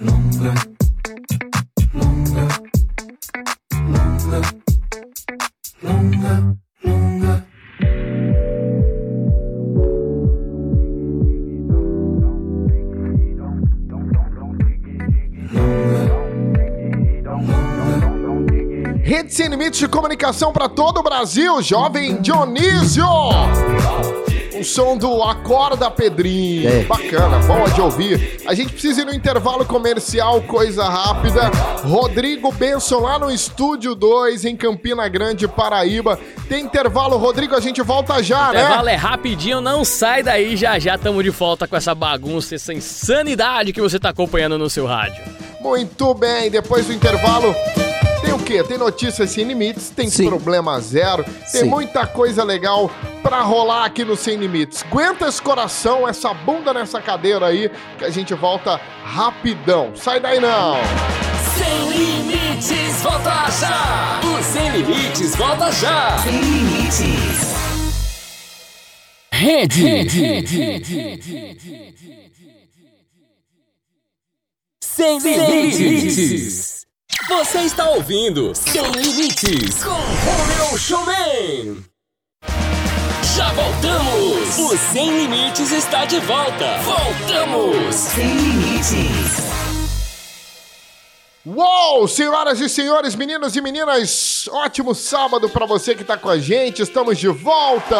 [0.00, 0.54] longa,
[1.94, 2.48] longa,
[3.84, 4.40] longa,
[5.82, 7.44] longa, longa.
[19.02, 23.04] Rede Sem Limites de comunicação para todo o Brasil, jovem Dionísio.
[24.60, 26.68] O som do Acorda Pedrinho.
[26.68, 26.84] É.
[26.84, 28.40] Bacana, bom de ouvir.
[28.46, 31.50] A gente precisa ir no intervalo comercial, coisa rápida.
[31.82, 36.18] Rodrigo Benson lá no Estúdio 2, em Campina Grande, Paraíba.
[36.46, 38.60] Tem intervalo, Rodrigo, a gente volta já, né?
[38.60, 42.74] Intervalo é rapidinho, não sai daí, já já estamos de volta com essa bagunça, essa
[42.74, 45.24] insanidade que você tá acompanhando no seu rádio.
[45.60, 47.54] Muito bem, depois do intervalo.
[48.30, 48.62] Tem o quê?
[48.62, 50.28] Tem notícias sem limites, tem Sim.
[50.28, 51.64] problema zero, tem Sim.
[51.64, 52.88] muita coisa legal
[53.24, 54.84] pra rolar aqui no Sem Limites.
[54.84, 59.96] Aguenta esse coração, essa bunda nessa cadeira aí, que a gente volta rapidão.
[59.96, 60.76] Sai daí não!
[61.58, 64.20] Sem limites, volta já!
[64.22, 66.18] O Sem Limites, volta já!
[66.18, 67.50] Sem limites.
[69.32, 70.08] Rede.
[74.80, 76.79] Sem limites.
[77.28, 81.84] Você está ouvindo Sem Limites com Romeu Showman.
[83.36, 84.58] Já voltamos!
[84.58, 86.78] O Sem Limites está de volta.
[86.82, 87.94] Voltamos!
[87.94, 89.49] Sem limites.
[91.46, 96.38] Uou, senhoras e senhores, meninos e meninas, ótimo sábado pra você que tá com a
[96.38, 96.82] gente.
[96.82, 97.96] Estamos de volta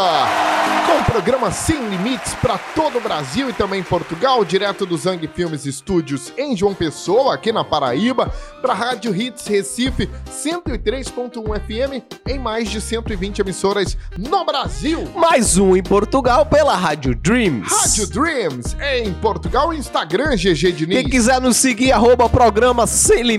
[0.87, 5.27] com o programa Sem Limites pra todo o Brasil e também Portugal, direto do Zang
[5.27, 12.39] Filmes Estúdios em João Pessoa, aqui na Paraíba, pra Rádio Hits Recife 103.1 FM em
[12.39, 15.11] mais de 120 emissoras no Brasil.
[15.17, 17.73] Mais um em Portugal pela Rádio Dreams.
[17.73, 21.01] Rádio Dreams em Portugal, Instagram GG Diniz.
[21.01, 23.30] Quem quiser nos seguir, arroba programa Sem Limites.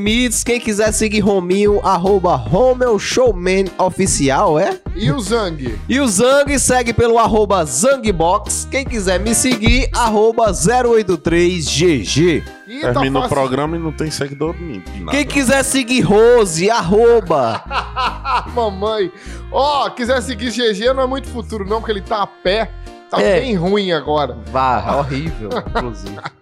[0.43, 4.79] Quem quiser seguir Rominho, arroba Romeu Showman Oficial, é?
[4.95, 5.77] E o Zang?
[5.87, 8.67] E o Zang segue pelo arroba Zangbox.
[8.69, 12.43] Quem quiser me seguir, arroba 083GG.
[12.67, 14.55] E tá Termina o programa e não tem seguidor
[14.99, 15.11] nada.
[15.11, 17.63] Quem quiser seguir Rose, arroba.
[18.55, 19.11] Mamãe.
[19.51, 22.71] Ó, quiser seguir GG não é muito futuro, não, porque ele tá a pé.
[23.09, 23.41] Tá É.
[23.41, 24.37] bem ruim agora.
[24.53, 26.15] Vá, horrível, inclusive.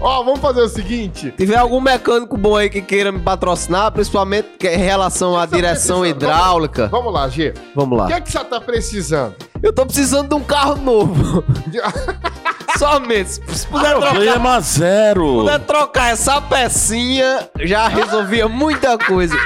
[0.00, 1.26] Ó, vamos fazer o seguinte.
[1.26, 5.54] Se tiver algum mecânico bom aí que queira me patrocinar, principalmente em relação à tá
[5.56, 6.88] direção hidráulica.
[6.88, 7.52] Vamos lá, G.
[7.74, 8.06] Vamos O lá.
[8.06, 9.34] que é que você tá precisando?
[9.62, 11.44] Eu tô precisando de um carro novo.
[12.78, 13.30] Somente.
[13.32, 15.26] Se se puder trocar, Problema zero.
[15.40, 19.36] puder trocar essa pecinha, já resolvia muita coisa.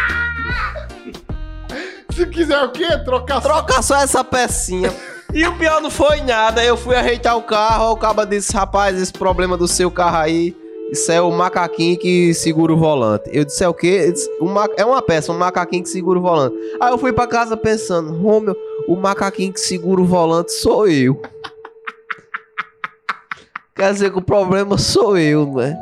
[2.10, 2.96] Se quiser o quê?
[3.04, 3.48] Trocar só.
[3.48, 4.92] Troca só essa pecinha.
[5.34, 6.64] E o pior não foi nada.
[6.64, 10.56] Eu fui ajeitar o carro, o caba disse, rapaz, esse problema do seu carro aí,
[10.92, 13.28] isso é o macaquinho que segura o volante.
[13.32, 13.86] Eu disse, é o quê?
[13.88, 16.54] Ele disse, "Um ma- é uma peça, um macaquinho que segura o volante.
[16.80, 18.54] Aí eu fui pra casa pensando, Romeu,
[18.86, 21.20] o macaquinho que segura o volante sou eu.
[23.74, 25.76] Quer dizer que o problema sou eu, não é?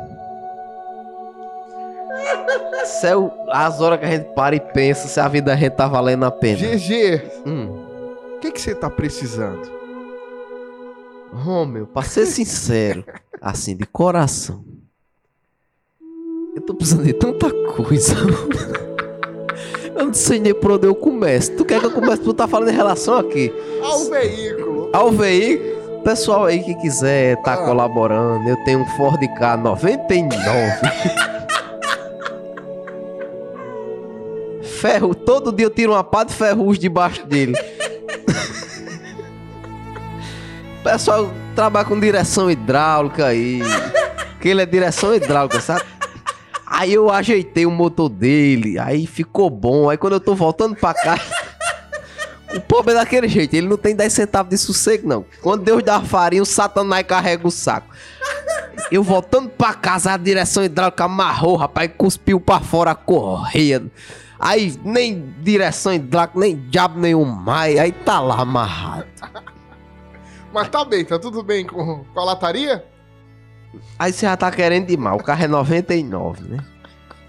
[2.83, 5.57] Isso é o- as horas que a gente para e pensa se a vida da
[5.57, 6.57] gente tá valendo a pena.
[6.57, 7.92] GG, Hum.
[8.43, 9.71] O que que você tá precisando?
[11.31, 13.05] Romeu, pra ser sincero,
[13.41, 14.65] assim, de coração,
[16.53, 18.13] eu tô precisando de tanta coisa.
[19.95, 21.55] Eu não sei nem por onde eu começo.
[21.55, 22.23] Tu quer que eu comece?
[22.23, 23.53] Tu tá falando em relação a quê?
[23.83, 24.89] Ao veículo.
[24.91, 26.01] Ao veículo.
[26.03, 27.57] Pessoal aí que quiser tá Ah.
[27.57, 30.35] colaborando, eu tenho um Ford K 99.
[34.81, 37.53] Ferro, todo dia eu tiro uma pá de ferrugem debaixo dele.
[40.83, 43.61] Pessoal trabalha com direção hidráulica aí.
[44.41, 45.83] Que ele é direção hidráulica, sabe?
[46.65, 49.89] Aí eu ajeitei o motor dele, aí ficou bom.
[49.89, 51.19] Aí quando eu tô voltando pra cá,
[52.53, 55.25] o pobre é daquele jeito, ele não tem 10 centavos de sossego, não.
[55.41, 57.87] Quando Deus dá farinha, o satanás carrega o saco.
[58.91, 63.83] Eu voltando pra casa, a direção hidráulica amarrou, rapaz, cuspiu pra fora a correia.
[64.43, 69.07] Aí nem direção hidráulica, nem diabo nenhum mais, aí tá lá amarrado.
[70.51, 72.83] Mas tá bem, tá tudo bem com, com a lataria?
[73.97, 75.17] Aí você já tá querendo demais.
[75.17, 76.57] O carro é 99, né?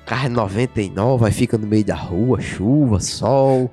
[0.03, 3.71] O carro é 99, aí fica no meio da rua, chuva, sol.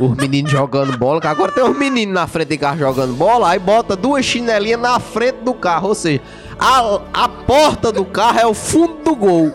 [0.00, 3.50] Os meninos jogando bola, que agora tem uns meninos na frente do carro jogando bola,
[3.50, 5.88] aí bota duas chinelinhas na frente do carro.
[5.88, 6.22] Ou seja,
[6.58, 9.52] a, a porta do carro é o fundo do gol.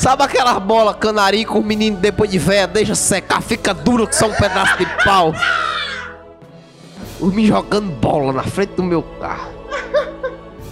[0.00, 4.16] Sabe aquelas bolas canarinho que os meninos depois de véia deixa secar, fica duro que
[4.16, 5.34] são um pedaço de pau?
[7.20, 9.52] Os meninos jogando bola na frente do meu carro.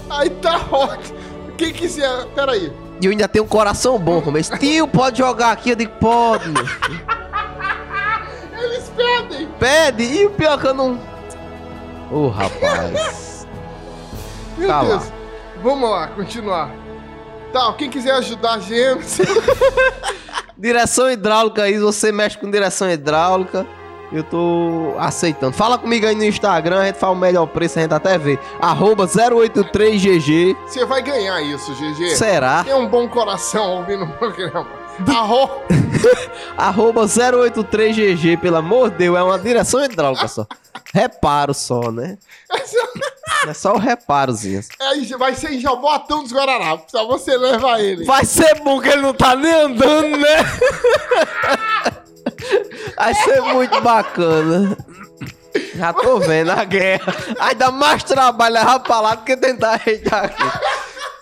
[0.08, 1.18] Aí tá ótimo.
[1.58, 2.72] Quem quiser, peraí.
[3.02, 5.72] E eu ainda tenho um coração bom, mas tio, pode jogar aqui?
[5.72, 7.06] Eu digo, pode, meu filho.
[8.62, 9.46] Eles pedem.
[9.60, 10.98] Pede, e o pior que eu não.
[12.10, 13.46] Ô, rapaz.
[14.56, 14.88] Meu Tá lá.
[14.88, 15.12] Deus.
[15.62, 16.70] Vamos lá, continuar.
[17.52, 19.22] Tá, quem quiser ajudar a gente.
[20.56, 23.66] Direção hidráulica aí, você mexe com direção hidráulica.
[24.10, 25.52] Eu tô aceitando.
[25.52, 28.38] Fala comigo aí no Instagram, a gente fala o melhor preço, a gente até vê.
[28.60, 30.56] Arroba 083GG.
[30.66, 32.16] Você vai ganhar isso, GG.
[32.16, 32.64] Será?
[32.64, 34.66] Tem um bom coração ouvindo o programa.
[35.06, 35.50] Arro...
[36.56, 40.46] Arroba 083GG, pelo amor de Deus, é uma direção hidráulica só.
[40.92, 42.16] Reparo só, né?
[43.46, 44.60] É só o reparozinho.
[44.80, 48.04] É, vai ser em Jabotão dos Guararapes, só você levar ele.
[48.04, 50.36] Vai ser bom que ele não tá nem andando, né?
[52.96, 54.76] Vai ser muito bacana.
[55.74, 57.14] Já tô vendo a guerra.
[57.38, 60.42] Aí dá mais trabalho levar pra lá do que tentar ajeitar aqui.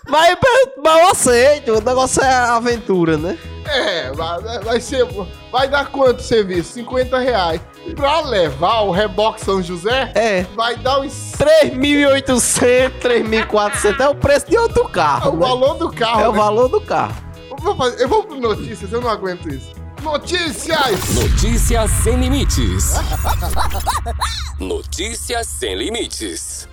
[0.07, 0.37] Mas,
[0.83, 3.37] mas eu aceito, o negócio é aventura, né?
[3.65, 5.05] É, vai, vai ser.
[5.51, 6.73] Vai dar quanto o serviço?
[6.73, 7.61] 50 reais.
[7.95, 10.43] Pra levar o reboque São José, É.
[10.55, 11.31] vai dar uns.
[11.37, 15.31] 3.800, 3.400 é o preço de outro É carro.
[15.31, 15.47] o né?
[15.47, 16.21] valor do carro.
[16.21, 16.37] É o né?
[16.37, 17.15] valor do carro.
[17.49, 19.71] Eu vou, fazer- eu vou pro notícias, eu não aguento isso.
[20.03, 21.15] Notícias!
[21.15, 22.93] Notícias sem limites.
[24.59, 26.67] Notícias sem limites.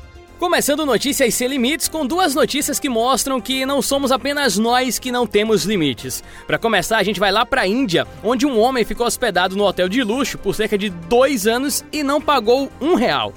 [0.44, 5.10] Começando Notícias Sem Limites com duas notícias que mostram que não somos apenas nós que
[5.10, 6.22] não temos limites.
[6.46, 9.64] Para começar, a gente vai lá para a Índia, onde um homem ficou hospedado no
[9.64, 13.32] hotel de luxo por cerca de dois anos e não pagou um real.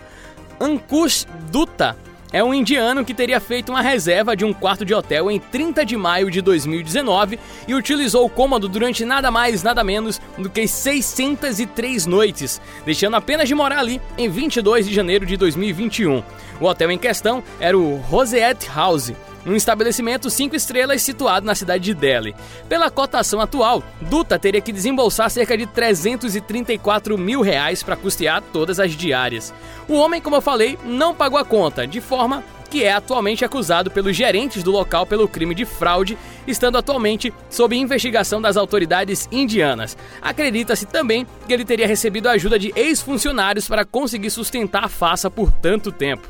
[0.59, 1.95] Ankush Dutta
[2.31, 5.85] é um indiano que teria feito uma reserva de um quarto de hotel em 30
[5.85, 10.67] de maio de 2019 e utilizou o cômodo durante nada mais, nada menos do que
[10.67, 16.23] 603 noites, deixando apenas de morar ali em 22 de janeiro de 2021.
[16.59, 19.13] O hotel em questão era o Roseate House,
[19.45, 22.35] um estabelecimento 5 estrelas situado na cidade de Delhi.
[22.67, 28.79] Pela cotação atual, Duta teria que desembolsar cerca de 334 mil reais para custear todas
[28.79, 29.53] as diárias.
[29.87, 33.89] O homem, como eu falei, não pagou a conta, de forma que é atualmente acusado
[33.89, 39.97] pelos gerentes do local pelo crime de fraude, estando atualmente sob investigação das autoridades indianas.
[40.21, 45.31] Acredita-se também que ele teria recebido a ajuda de ex-funcionários para conseguir sustentar a farsa
[45.31, 46.27] por tanto tempo.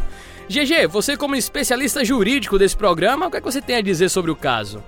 [0.50, 4.10] GG, você como especialista jurídico desse programa, o que, é que você tem a dizer
[4.10, 4.82] sobre o caso?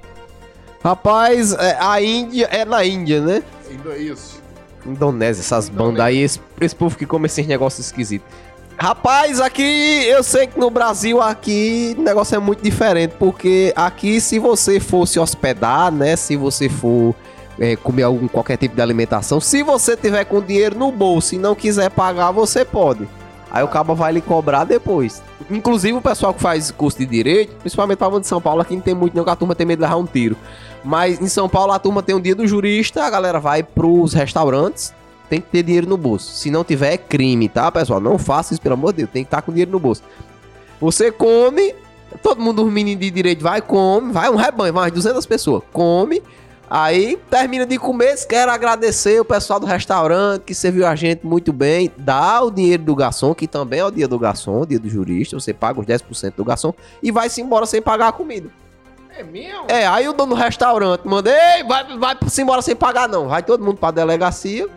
[0.84, 3.44] Rapaz, é, a Índia é na Índia, né?
[3.70, 4.42] Ainda isso.
[4.86, 8.28] Indonésia, essas bandas aí, esse, esse povo que come esses negócios esquisitos.
[8.78, 14.22] Rapaz, aqui eu sei que no Brasil aqui o negócio é muito diferente, porque aqui
[14.22, 17.14] se você for se hospedar, né, se você for
[17.60, 21.38] é, comer algum qualquer tipo de alimentação, se você tiver com dinheiro no bolso e
[21.38, 23.06] não quiser pagar, você pode.
[23.52, 25.24] Aí o cabo vai lhe cobrar depois.
[25.50, 28.82] Inclusive o pessoal que faz curso de direito, principalmente para de São Paulo, aqui não
[28.82, 30.36] tem muito não, que a turma tem medo de levar um tiro.
[30.84, 34.14] Mas em São Paulo a turma tem um dia do jurista, a galera vai pros
[34.14, 34.94] restaurantes,
[35.30, 36.32] tem que ter dinheiro no bolso.
[36.32, 38.00] Se não tiver, é crime, tá, pessoal?
[38.00, 39.10] Não faça isso, pelo amor de Deus.
[39.12, 40.02] Tem que estar com dinheiro no bolso.
[40.82, 41.76] Você come,
[42.24, 45.64] todo mundo, os meninos de direito, vai, come, vai um rebanho, mais 200 pessoas.
[45.72, 46.22] Come,
[46.70, 51.52] aí termina de comer, quero agradecer o pessoal do restaurante que serviu a gente muito
[51.52, 51.92] bem.
[51.98, 54.90] Dá o dinheiro do garçom, que também é o dia do garçom, o dia do
[54.90, 55.40] jurista.
[55.40, 58.50] Você paga os 10% do garçom e vai-se embora sem pagar a comida.
[59.18, 59.66] É mesmo?
[59.68, 63.28] É, aí o dono do restaurante manda, ei, vai, vai se embora sem pagar não.
[63.28, 64.68] Vai todo mundo pra delegacia.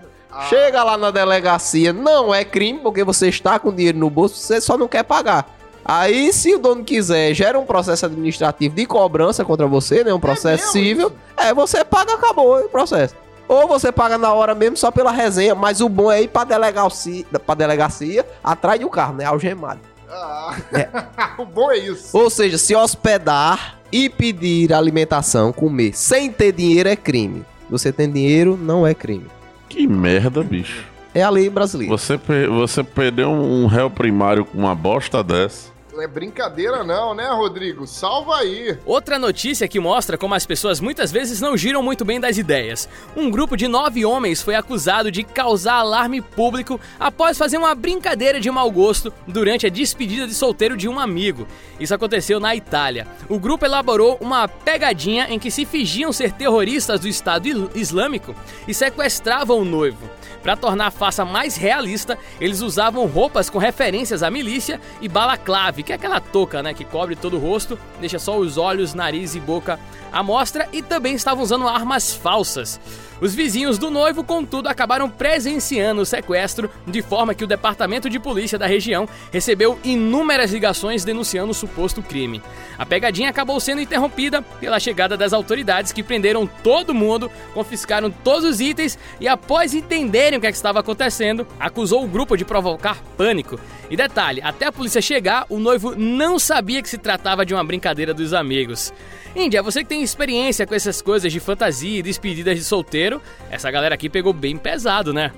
[0.49, 4.63] Chega lá na delegacia, não é crime, porque você está com dinheiro no bolso, você
[4.63, 5.47] só não quer pagar.
[5.85, 10.15] Aí, se o dono quiser, gera um processo administrativo de cobrança contra você, né?
[10.15, 11.13] Um processo mesmo civil.
[11.37, 13.15] É, você paga, acabou o processo.
[13.49, 16.45] Ou você paga na hora mesmo só pela resenha, mas o bom é ir pra
[16.45, 19.25] delegacia, pra delegacia atrás do carro, né?
[19.25, 19.81] Algemado.
[20.09, 20.57] Ah,
[21.39, 22.17] o bom é isso.
[22.17, 27.45] Ou seja, se hospedar e pedir alimentação, comer sem ter dinheiro é crime.
[27.69, 29.27] Você tem dinheiro, não é crime.
[29.69, 30.85] Que merda, bicho.
[31.15, 31.97] É a lei brasileira.
[31.97, 32.19] Você,
[32.49, 35.72] você perdeu um réu primário com uma bosta dessa.
[35.93, 37.87] Não é brincadeira não, né, Rodrigo?
[37.87, 38.79] Salva aí.
[38.87, 42.89] Outra notícia que mostra como as pessoas muitas vezes não giram muito bem das ideias.
[43.15, 48.41] Um grupo de nove homens foi acusado de causar alarme público após fazer uma brincadeira
[48.41, 51.47] de mau gosto durante a despedida de solteiro de um amigo.
[51.79, 53.07] Isso aconteceu na Itália.
[53.29, 58.35] O grupo elaborou uma pegadinha em que se fingiam ser terroristas do Estado Islâmico
[58.67, 60.09] e sequestravam o noivo.
[60.43, 65.82] Para tornar a farsa mais realista, eles usavam roupas com referências à milícia e balaclave,
[65.83, 69.35] que é aquela touca, né, que cobre todo o rosto, deixa só os olhos, nariz
[69.35, 69.79] e boca
[70.13, 72.81] à mostra, e também estavam usando armas falsas.
[73.23, 78.19] Os vizinhos do noivo, contudo, acabaram presenciando o sequestro, de forma que o departamento de
[78.19, 82.43] polícia da região recebeu inúmeras ligações denunciando o suposto crime.
[82.77, 88.45] A pegadinha acabou sendo interrompida pela chegada das autoridades que prenderam todo mundo, confiscaram todos
[88.45, 92.45] os itens e, após entenderem o que, é que estava acontecendo, acusou o grupo de
[92.45, 93.57] provocar pânico.
[93.89, 97.65] E detalhe, até a polícia chegar, o noivo não sabia que se tratava de uma
[97.65, 98.93] brincadeira dos amigos.
[99.35, 103.21] Índia, você que tem experiência com essas coisas de fantasia e despedidas de solteiro,
[103.51, 105.33] essa galera aqui pegou bem pesado, né?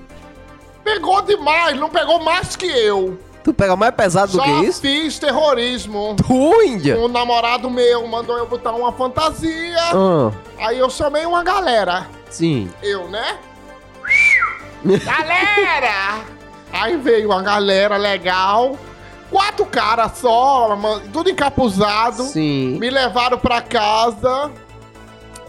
[0.83, 3.17] Pegou demais, não pegou mais que eu.
[3.43, 4.81] Tu pega mais pesado do Já que isso?
[4.81, 6.15] fiz terrorismo.
[6.17, 6.97] Tu, Índia?
[6.97, 9.77] Um namorado meu mandou eu botar uma fantasia.
[9.93, 12.07] Ah, Aí eu chamei uma galera.
[12.29, 12.69] sim.
[12.81, 13.37] Eu, né?
[14.83, 16.21] galera!
[16.73, 18.77] Aí veio uma galera legal.
[19.35, 22.23] Quatro caras só, mano, tudo encapuzado.
[22.23, 22.77] Sim.
[22.79, 24.49] Me levaram pra casa.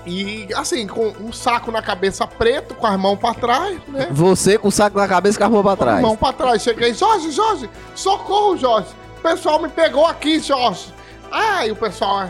[0.05, 4.09] E assim, com um saco na cabeça preto, com as mãos pra trás, né?
[4.11, 6.03] Você com o saco na cabeça e com as mãos pra trás.
[6.03, 6.63] Mão pra trás.
[6.63, 8.89] Cheguei, Jorge, Jorge, socorro, Jorge.
[9.19, 10.93] O pessoal me pegou aqui, Jorge.
[11.31, 12.29] Aí o pessoal.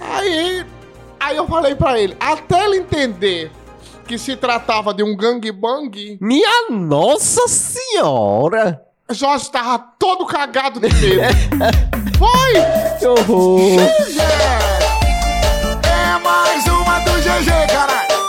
[0.00, 0.66] Aí,
[1.20, 3.52] aí eu falei pra ele, até ele entender
[4.06, 8.80] que se tratava de um gangbang, Minha nossa senhora!
[9.10, 11.22] Jorge tava todo cagado de medo.
[12.18, 12.98] Foi!
[12.98, 13.80] Que horror!
[15.84, 18.28] É mais uma do GG, caralho.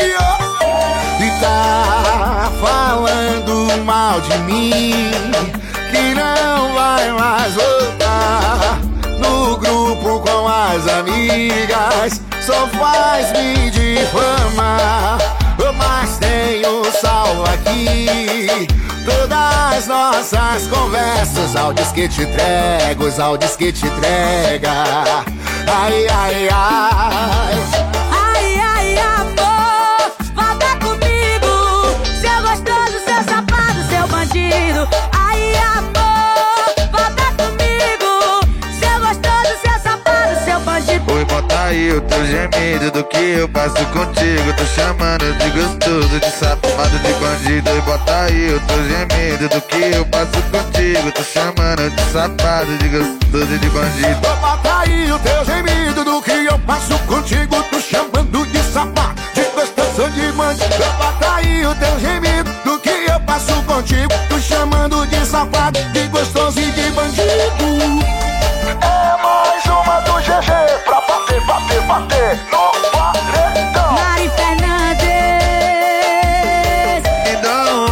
[0.00, 0.36] E, ó,
[1.22, 5.10] e tá falando mal de mim,
[5.90, 8.80] que não vai mais voltar
[9.20, 15.18] no grupo com as amigas, só faz me difamar.
[15.76, 18.68] Mas tenho salvo aqui
[19.04, 24.84] todas nossas conversas, áudios que te entrego, os áudios que te entrega.
[25.66, 26.48] Ai, ai.
[26.50, 28.01] Ai,
[41.72, 44.52] o teu gemido do que eu passo contigo.
[44.56, 47.70] Tô chamando de gostoso, de safado, de bandido.
[47.70, 51.12] E bota aí o teu gemido do que eu passo contigo.
[51.12, 54.20] Tô chamando de safado, de gostoso, de bandido.
[54.20, 57.62] Bota aí o teu gemido do que eu passo contigo.
[57.70, 60.84] Tô chamando de safado, de gostoso, de bandido.
[60.98, 64.12] Bota aí o teu gemido do que eu passo contigo.
[64.28, 68.01] Tô chamando de safado, de gostoso e de bandido.
[72.32, 73.92] Bater no paredão.
[73.92, 75.02] Mari Fernandes.
[77.30, 77.86] Então,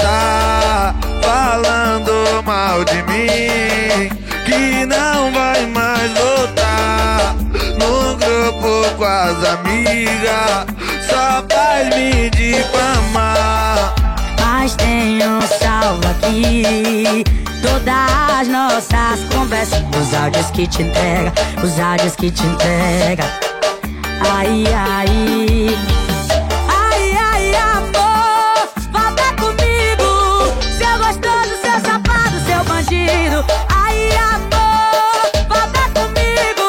[0.00, 4.10] tá falando mal de mim
[4.44, 7.34] que não vai mais voltar
[7.78, 10.66] no grupo com as amigas
[11.08, 13.94] só faz me difamar
[14.40, 15.40] Mas tenho
[15.80, 17.24] salvo aqui
[17.62, 19.82] todas as nossas conversas.
[20.00, 23.24] Os áudios que te entrega, os áudios que te entrega.
[24.30, 25.76] Ai, ai.
[26.68, 30.52] Ai, ai, amor, volta comigo.
[30.78, 33.44] Seu gostoso, seu safado, seu bandido.
[33.68, 36.66] Ai, amor, volta comigo.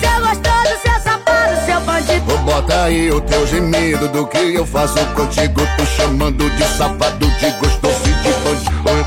[0.00, 2.34] Seu gostoso, seu safado, seu bandido.
[2.34, 5.60] Ô, Bota aí o teu gemido do que eu faço contigo.
[5.76, 7.71] Tô chamando de safado, de gostoso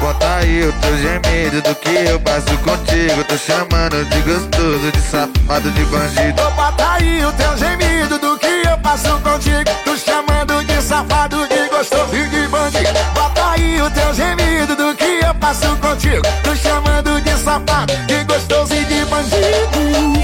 [0.06, 5.02] bota aí o teu gemido do que eu passo contigo Tô chamando de gostoso, de
[5.02, 9.72] safado, de bandido Ô, Bota aí o teu gemido do que eu passo contigo.
[9.84, 13.00] Tô chamando de safado, de gostoso e de bandido.
[13.14, 16.22] Bota aí o teu gemido do que eu passo contigo.
[16.44, 20.15] Tô chamando de safado, de gostoso e de bandido.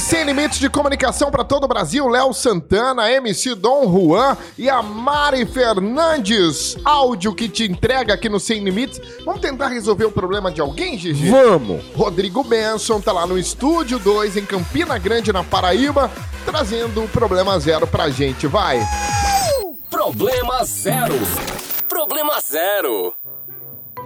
[0.00, 4.82] Sem Limites de Comunicação para todo o Brasil, Léo Santana, MC Dom Juan e a
[4.82, 6.76] Mari Fernandes.
[6.84, 9.00] Áudio que te entrega aqui no Sem Limites.
[9.24, 11.28] Vamos tentar resolver o problema de alguém, Gigi?
[11.30, 11.84] Vamos!
[11.96, 16.10] Rodrigo Benson tá lá no Estúdio 2, em Campina Grande, na Paraíba,
[16.44, 18.46] trazendo o problema zero pra gente.
[18.46, 18.80] Vai!
[19.90, 21.14] Problema zero.
[21.88, 23.14] Problema zero.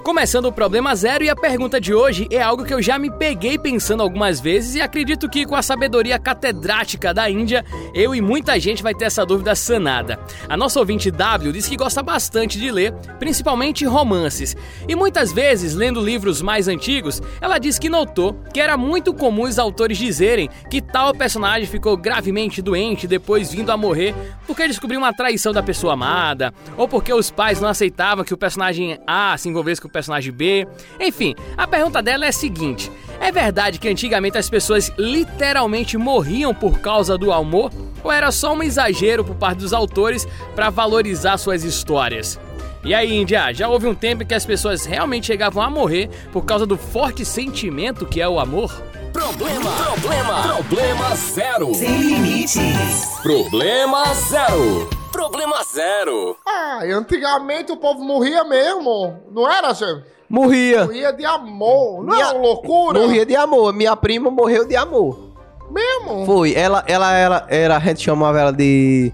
[0.03, 3.09] Começando o problema zero e a pergunta de hoje é algo que eu já me
[3.09, 8.20] peguei pensando algumas vezes e acredito que com a sabedoria catedrática da Índia, eu e
[8.20, 10.18] muita gente vai ter essa dúvida sanada.
[10.48, 14.57] A nossa ouvinte W diz que gosta bastante de ler, principalmente romances,
[14.88, 19.44] e muitas vezes, lendo livros mais antigos, ela diz que notou que era muito comum
[19.44, 24.16] os autores dizerem que tal personagem ficou gravemente doente depois vindo a morrer
[24.48, 28.36] porque descobriu uma traição da pessoa amada, ou porque os pais não aceitavam que o
[28.36, 30.66] personagem A se envolvesse com personagem B.
[30.99, 32.90] Enfim, a pergunta dela é a seguinte:
[33.20, 37.70] é verdade que antigamente as pessoas literalmente morriam por causa do amor?
[38.03, 40.26] Ou era só um exagero por parte dos autores
[40.57, 42.38] para valorizar suas histórias?
[42.84, 46.11] E aí, Índia, já houve um tempo em que as pessoas realmente chegavam a morrer
[46.32, 48.82] por causa do forte sentimento que é o amor?
[49.12, 51.74] Problema, problema, problema zero.
[51.74, 53.20] Sem limites.
[53.22, 55.01] Problema zero.
[55.31, 56.37] Problema zero.
[56.47, 60.05] Ah, antigamente o povo morria mesmo, não era, gente?
[60.29, 60.85] Morria.
[60.85, 63.01] Morria de amor, não Minha- é uma loucura?
[63.01, 63.73] Morria de amor.
[63.73, 65.31] Minha prima morreu de amor.
[65.70, 66.27] Mesmo?
[66.27, 66.55] Foi.
[66.55, 67.77] Ela, ela era, era.
[67.77, 69.12] A gente chamava ela de.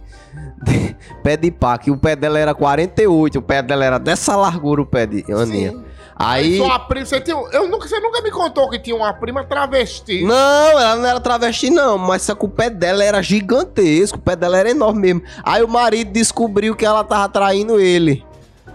[0.64, 3.38] de pé de pá, que o pé dela era 48.
[3.38, 5.84] O pé dela era dessa largura, o pé de Aninha.
[6.18, 6.56] Aí.
[6.56, 10.24] Sua prima, você, tinha, eu nunca, você nunca me contou que tinha uma prima travesti.
[10.24, 10.34] Não,
[10.70, 11.96] ela não era travesti, não.
[11.96, 14.18] Mas só que o pé dela era gigantesco.
[14.18, 15.22] O pé dela era enorme mesmo.
[15.44, 18.26] Aí o marido descobriu que ela tava traindo ele.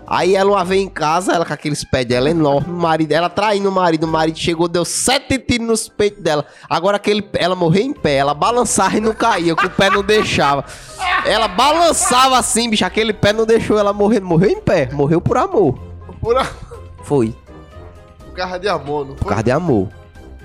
[0.05, 3.29] Aí ela uma vez em casa, ela com aqueles pés dela enormes, o marido, ela
[3.29, 6.45] traindo o marido, o marido chegou, deu sete tiros nos peitos dela.
[6.69, 10.03] Agora aquele, ela morreu em pé, ela balançava e não caía, que o pé não
[10.03, 10.65] deixava.
[11.25, 15.37] Ela balançava assim, bicho, aquele pé não deixou ela morrer, morreu em pé, morreu por
[15.37, 15.79] amor.
[16.19, 16.47] Por, a-
[17.03, 17.35] Foi,
[18.25, 19.29] por causa de amor, não por foi?
[19.29, 19.89] causa de amor.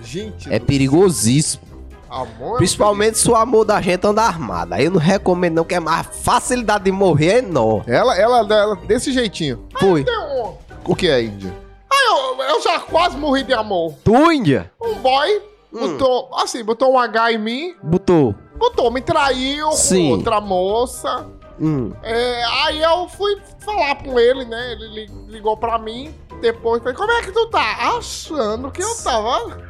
[0.03, 1.63] Gente, É perigosíssimo.
[2.09, 2.55] amor.
[2.55, 4.75] é Principalmente se o amor da gente anda armado.
[4.75, 7.85] Aí eu não recomendo não, que é mais a facilidade de morrer é enorme.
[7.93, 9.65] Ela, ela, ela, desse jeitinho.
[9.79, 10.05] Foi.
[10.05, 10.55] Um-
[10.85, 11.53] O que é, Índia?
[11.91, 11.97] Ah,
[12.39, 13.95] eu, eu já quase morri de amor.
[14.05, 14.71] Tu, Índia?
[14.83, 15.43] Um boy
[15.73, 15.81] Hum.
[15.99, 18.35] botou, assim, botou um H em mim, Botou.
[18.57, 20.07] botou, me traiu Sim.
[20.09, 21.27] com outra moça.
[21.61, 21.93] Hum.
[22.03, 24.73] É, aí eu fui falar com ele, né?
[24.73, 27.97] Ele li- ligou pra mim, depois falei, como é que tu tá?
[27.97, 29.69] Achando que eu tava.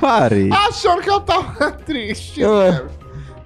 [0.00, 0.50] Parei.
[0.68, 2.46] Achando que eu tava triste, É.
[2.72, 2.88] né?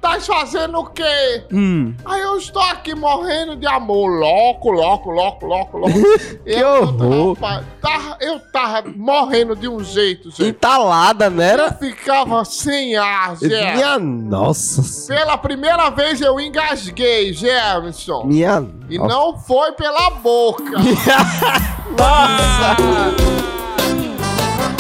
[0.01, 1.45] Tá fazendo o quê?
[1.53, 1.95] Hum.
[2.05, 5.99] Aí eu estou aqui morrendo de amor, louco, louco, louco, louco, louco.
[6.45, 7.35] Que horror.
[7.35, 10.45] Rapaz, tava- eu tava morrendo de um jeito, gente.
[10.47, 11.55] Entalada, né?
[11.55, 13.75] Eu ficava sem ar, Zé.
[13.75, 15.13] Minha nossa.
[15.13, 18.25] Pela primeira vez eu engasguei, Jefferson.
[18.25, 19.15] Minha E nossa.
[19.15, 20.65] não foi pela boca.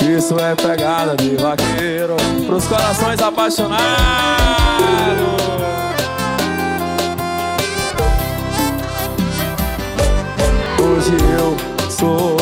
[0.03, 3.79] Isso é pegada de vaqueiro pros corações apaixonados.
[10.81, 12.37] Hoje eu sou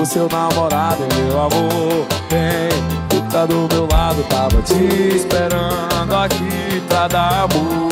[0.00, 2.06] o seu namorado, meu amor.
[2.30, 2.70] Vem,
[3.10, 7.90] fica do meu lado, tava te esperando aqui pra dar amor.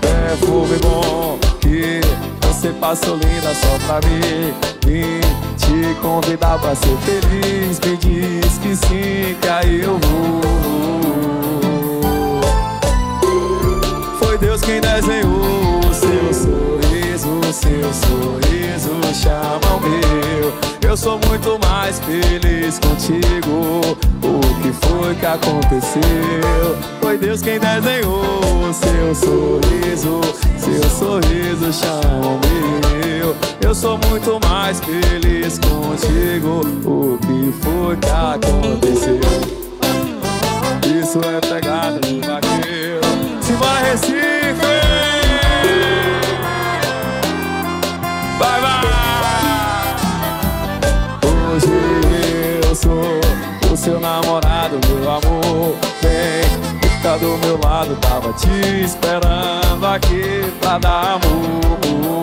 [0.00, 2.00] Perfume bom que
[2.46, 4.71] você passou linda só pra mim.
[4.82, 7.78] Te convidar pra ser feliz.
[7.80, 10.40] Me diz que sim, que aí eu vou.
[14.18, 16.81] Foi Deus quem desenhou o seu sorriso, o
[17.52, 20.52] seu sorriso chama o meu.
[20.88, 23.80] Eu sou muito mais feliz contigo.
[24.22, 26.02] O que foi que aconteceu?
[27.00, 28.22] Foi Deus quem desenhou
[28.68, 30.20] o seu sorriso,
[30.56, 33.36] seu sorriso chama o meu.
[33.60, 36.60] Eu sou muito mais feliz contigo.
[36.88, 39.20] O que foi que aconteceu?
[41.00, 42.00] Isso é pegada
[57.82, 62.20] lado, tava te esperando aqui pra dar amor.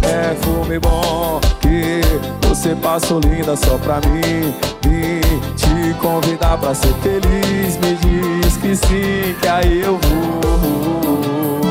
[0.00, 2.00] Perfume bom que
[2.48, 4.54] você passou linda só pra mim.
[4.82, 5.20] Vim
[5.56, 7.76] te convidar pra ser feliz.
[7.78, 11.61] Me diz que sim, que aí eu vou.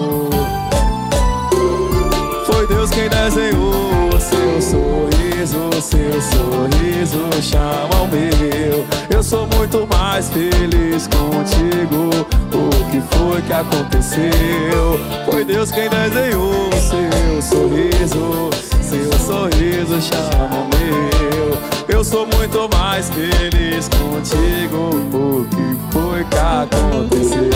[2.91, 8.85] Quem desenhou o seu sorriso, seu sorriso chama o meu.
[9.09, 12.09] Eu sou muito mais feliz contigo.
[12.53, 14.99] O que foi que aconteceu?
[15.25, 18.49] Foi Deus quem desenhou o seu sorriso,
[18.81, 21.57] seu sorriso chama o meu.
[21.87, 24.89] Eu sou muito mais feliz contigo.
[25.15, 27.49] O que foi que aconteceu?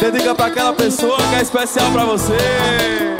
[0.00, 3.17] Dedica pra aquela pessoa que é especial pra você.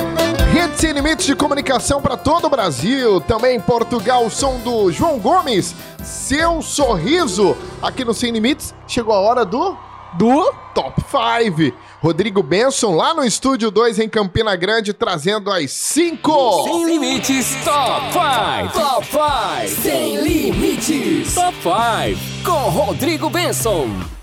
[0.79, 3.20] Sem Limites de Comunicação para todo o Brasil.
[3.22, 5.74] Também em Portugal, o som do João Gomes.
[6.05, 7.57] Seu sorriso.
[7.83, 9.76] Aqui no Sem Limites, chegou a hora do.
[10.16, 11.76] Do Top 5.
[12.01, 16.64] Rodrigo Benson lá no Estúdio 2 em Campina Grande, trazendo as 5.
[16.64, 18.72] Sem limites, top 5.
[18.72, 19.83] Top 5.
[19.83, 21.35] Sem limites.
[21.35, 22.45] Top 5.
[22.45, 24.18] Com Rodrigo Benson.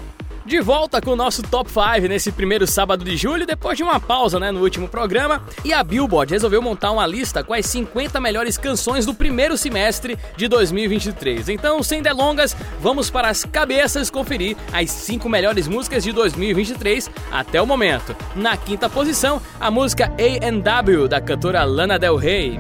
[0.46, 4.00] De volta com o nosso Top 5 nesse primeiro sábado de julho, depois de uma
[4.00, 5.42] pausa né, no último programa.
[5.64, 10.16] E a Billboard resolveu montar uma lista com as 50 melhores canções do primeiro semestre
[10.38, 11.50] de 2023.
[11.50, 17.60] Então, sem delongas, vamos para as cabeças conferir as 5 melhores músicas de 2023 até
[17.60, 18.16] o momento.
[18.36, 22.60] Na quinta posição, a música A&W, da cantora Lana Del Rey.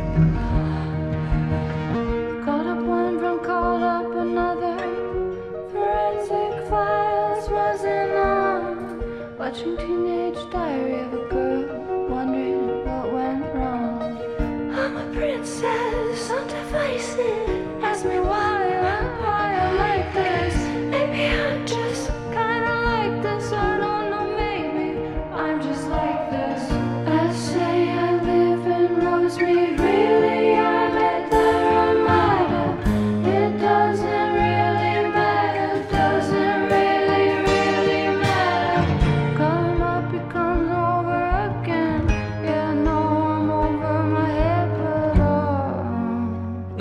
[9.55, 9.94] 倾听。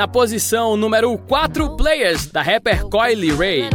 [0.04, 3.70] Na posição número 4, Players, da rapper Coily Ray.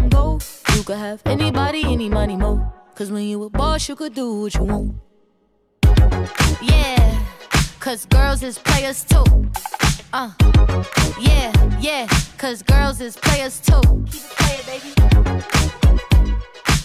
[2.96, 4.94] Cause when you boss, you could do what you want.
[6.62, 7.20] Yeah,
[7.80, 9.24] cause girls is players too.
[10.14, 10.30] Uh,
[11.20, 11.52] yeah,
[11.82, 12.06] yeah,
[12.38, 13.82] cause girls is players too.
[14.06, 14.94] Keep it playing, baby.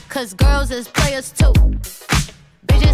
[0.09, 1.53] Cause girls is players too.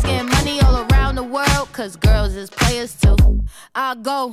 [0.01, 3.17] Bitches guys getting money all around the world, cause girls is players too.
[3.75, 4.31] I go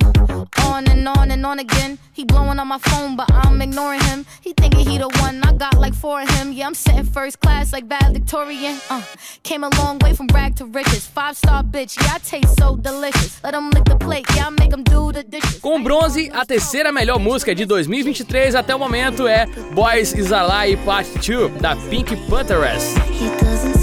[0.64, 1.98] on and on and on again.
[2.12, 4.26] He blowing on my phone, but I'm ignoring him.
[4.40, 6.52] He thinking he the one, I got like four of him.
[6.52, 8.78] Yeah, I'm sitting first class like bad Victorian.
[8.90, 9.02] Uh,
[9.42, 11.06] came a long way from rag to riches.
[11.06, 13.42] Five star bitch, yeah, I taste so delicious.
[13.42, 15.60] Let him lick the plate, yeah, I make him do the dishes.
[15.60, 20.42] Com bronze, a terceira melhor música de 2023 até o momento é Boys Is a
[20.42, 22.94] Lie Part 2, da Pink Pantheress.
[23.08, 23.77] He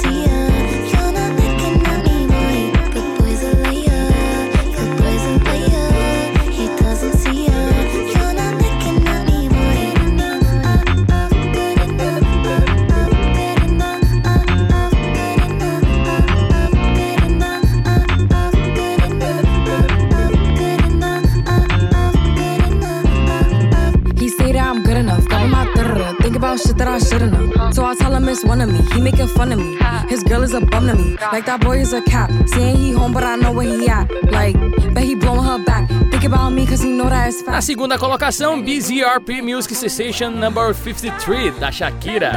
[26.95, 27.73] I should've known.
[27.73, 28.79] So I tell him it's one of me.
[28.93, 29.77] He making fun of me.
[30.07, 31.17] His girl is a bum to me.
[31.33, 32.31] Like that boy is a cap.
[32.47, 34.09] Saying he home, but I know where he at.
[34.31, 34.55] Like,
[34.93, 35.89] bet he blowing her back.
[36.09, 37.67] Think about me, cause he know that it's Na fast.
[37.67, 42.31] segunda colocação, BZRP Music Sensation Number 53, da Shakira.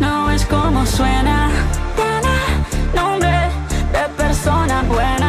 [0.00, 1.50] No es como suena,
[1.94, 3.50] tiene nombre
[3.92, 5.21] de persona buena.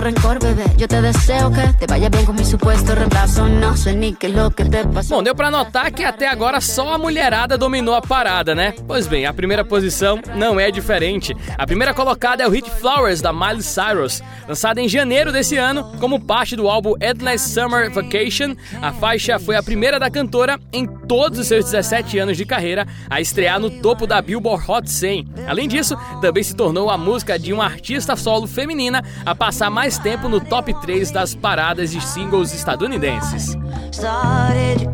[0.00, 0.64] Rencor, bebé.
[0.78, 3.48] Yo te deseo que te vaya mi supuesto reemplazo.
[3.48, 5.16] No sé ni lo que te pasó.
[5.16, 8.74] Bom, deu pra notar que até agora só a mulherada dominou a parada, né?
[8.86, 11.36] Pois bem, a primeira posição não é diferente.
[11.56, 14.22] A primeira colocada é o hit Flowers, da Miley Cyrus.
[14.48, 19.56] Lançada em janeiro desse ano, como parte do álbum Endless Summer Vacation, a faixa foi
[19.56, 23.70] a primeira da cantora em todos os seus 17 anos de carreira a estrear no
[23.70, 25.26] topo da Billboard Hot 100.
[25.46, 29.85] Além disso, também se tornou a música de uma artista solo feminina a passar mais
[29.94, 33.56] tempo no top 3 das paradas de singles estadunidenses.
[33.92, 34.86] Started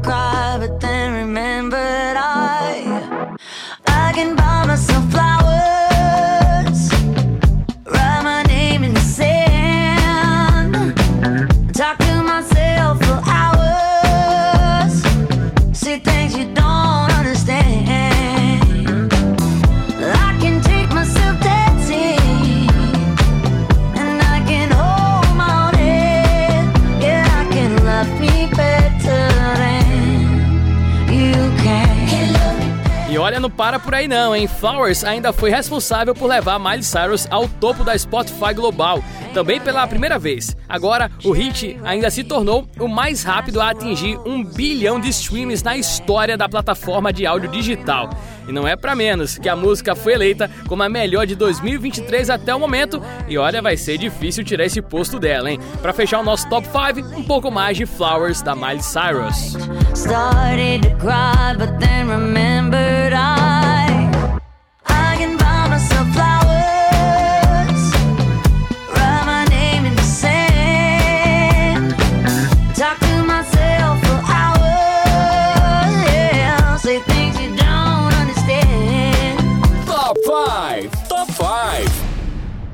[33.43, 34.47] não para por aí não, hein?
[34.47, 39.03] Flowers ainda foi responsável por levar Miley Cyrus ao topo da Spotify Global,
[39.33, 40.57] também pela primeira vez.
[40.69, 45.65] Agora, o hit ainda se tornou o mais rápido a atingir um bilhão de streams
[45.65, 48.11] na história da plataforma de áudio digital.
[48.47, 52.31] E não é pra menos que a música foi eleita como a melhor de 2023
[52.31, 55.59] até o momento, e olha, vai ser difícil tirar esse posto dela, hein?
[55.81, 59.57] Pra fechar o nosso top 5, um pouco mais de Flowers da Miley Cyrus.
[59.95, 60.93] Started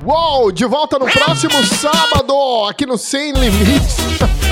[0.08, 2.32] Uou, de volta no próximo sábado,
[2.66, 3.98] aqui no Sem Limites.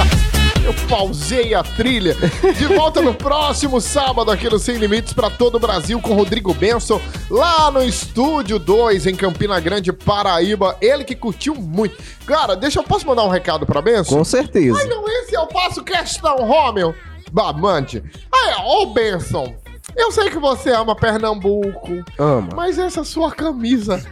[0.62, 2.14] Eu pausei a trilha.
[2.58, 6.52] De volta no próximo sábado aqui no Sem Limites para todo o Brasil com Rodrigo
[6.52, 7.00] Benson,
[7.30, 10.76] lá no Estúdio 2 em Campina Grande, Paraíba.
[10.78, 11.96] Ele que curtiu muito.
[12.26, 14.18] Cara, deixa eu posso mandar um recado para Benson?
[14.18, 14.78] Com certeza.
[14.78, 16.94] Ai, não, esse eu faço questão, Romeu.
[17.32, 18.04] Bamante.
[18.30, 19.56] Ai, ô Benson,
[19.96, 22.04] eu sei que você ama Pernambuco.
[22.18, 22.50] Ama.
[22.54, 24.04] Mas essa sua camisa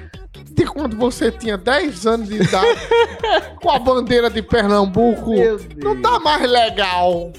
[0.55, 2.81] de quando você tinha 10 anos de idade,
[3.61, 5.33] com a bandeira de Pernambuco,
[5.77, 7.33] não tá mais legal.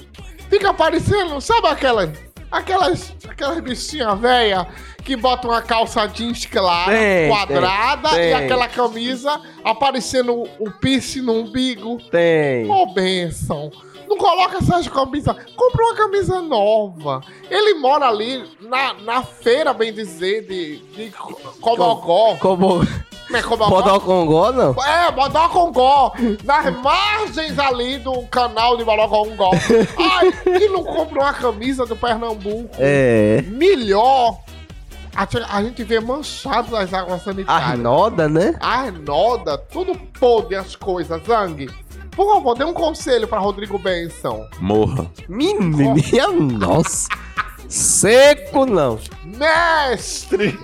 [0.50, 2.12] Fica parecendo, sabe aquela,
[2.50, 4.66] aquelas, aquelas bichinhas velhas
[5.02, 8.34] que botam uma calça jeans clara, Tem, quadrada, tem, e tem.
[8.34, 11.98] aquela camisa aparecendo o, piercing no umbigo?
[12.10, 12.68] Tem.
[12.70, 13.70] Ô, benção.
[14.08, 15.34] Não coloca essas camisas.
[15.56, 17.20] Compra uma camisa nova.
[17.50, 22.36] Ele mora ali na, na feira, bem dizer, de, de Co- Cobogó.
[22.36, 22.82] Como.
[23.34, 23.42] É?
[23.42, 24.72] Bodocongó, não?
[24.84, 26.12] É, Bodocongó.
[26.44, 29.50] Nas margens ali do canal de Bodocongó.
[29.98, 30.32] Ai,
[30.62, 32.70] e não compra uma camisa do Pernambuco.
[32.78, 33.42] É.
[33.48, 34.38] Melhor.
[35.14, 37.70] A, gente- a gente vê manchado nas águas sanitárias.
[37.70, 38.54] Arnoda, né?
[38.60, 41.68] Arnoda, tudo podre as coisas, Zang.
[42.16, 44.48] Por favor, dê um conselho pra Rodrigo Benson.
[44.58, 45.10] Morra.
[45.28, 47.08] Minha nossa.
[47.68, 48.98] Seco não.
[49.22, 50.58] Mestre!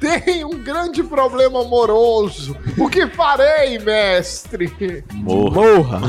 [0.00, 2.56] Tem um grande problema amoroso.
[2.78, 5.04] O que farei, mestre?
[5.12, 6.00] Morra.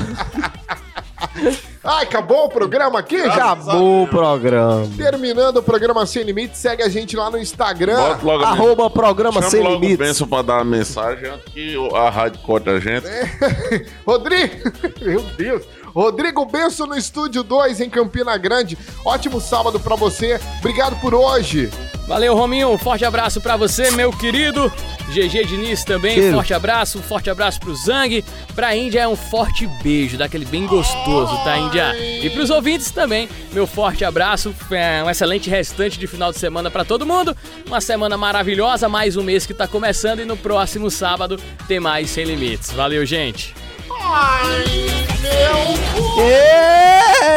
[1.84, 3.18] Ai, acabou o programa aqui?
[3.18, 4.88] Já Acabou o programa.
[4.96, 7.98] Terminando o programa Sem Limites, segue a gente lá no Instagram.
[7.98, 9.98] Bota logo Arroba programa Chama sem logo limites.
[9.98, 13.06] Benção pra dar a mensagem antes que a rádio corte a gente.
[14.08, 14.72] Rodrigo,
[15.02, 15.64] meu Deus.
[15.94, 18.78] Rodrigo Benço no Estúdio 2 em Campina Grande.
[19.06, 20.39] Ótimo sábado pra você.
[20.60, 21.70] Obrigado por hoje.
[22.08, 22.70] Valeu, Rominho.
[22.70, 24.72] Um forte abraço pra você, meu querido.
[25.10, 26.36] GG Diniz também, Cheiro.
[26.36, 26.98] forte abraço.
[26.98, 28.24] Um forte abraço pro Zang.
[28.56, 31.94] Pra Índia é um forte beijo, daquele bem gostoso, tá, Índia?
[32.22, 34.54] E pros ouvintes também, meu forte abraço.
[34.72, 37.36] É, Um excelente restante de final de semana pra todo mundo.
[37.68, 40.20] Uma semana maravilhosa, mais um mês que tá começando.
[40.22, 42.72] E no próximo sábado tem mais Sem Limites.
[42.72, 43.54] Valeu, gente.
[44.02, 45.12] Ai.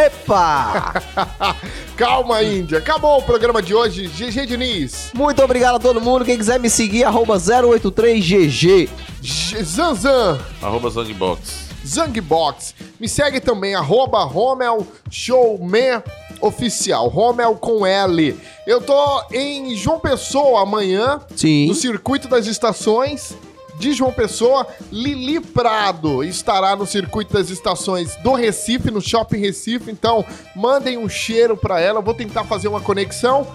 [0.04, 1.02] Epa!
[1.96, 2.78] Calma, Índia.
[2.78, 4.06] Acabou o programa de hoje.
[4.08, 5.10] GG Diniz.
[5.14, 6.24] Muito obrigado a todo mundo.
[6.24, 8.88] Quem quiser me seguir, arroba 083GG.
[9.22, 10.38] G- Zanzan.
[10.60, 11.66] Arroba Zangbox.
[11.86, 12.74] Zangbox.
[13.00, 16.02] Me segue também, arroba Romel Showman
[16.40, 17.08] Oficial.
[17.08, 18.38] Romel com L.
[18.66, 21.20] Eu tô em João Pessoa amanhã.
[21.34, 21.68] Sim.
[21.68, 23.34] No Circuito das Estações
[23.78, 24.66] de João Pessoa.
[24.90, 29.90] Lili Prado estará no Circuito das Estações do Recife, no Shopping Recife.
[29.90, 30.24] Então,
[30.54, 31.98] mandem um cheiro pra ela.
[31.98, 33.46] Eu vou tentar fazer uma conexão.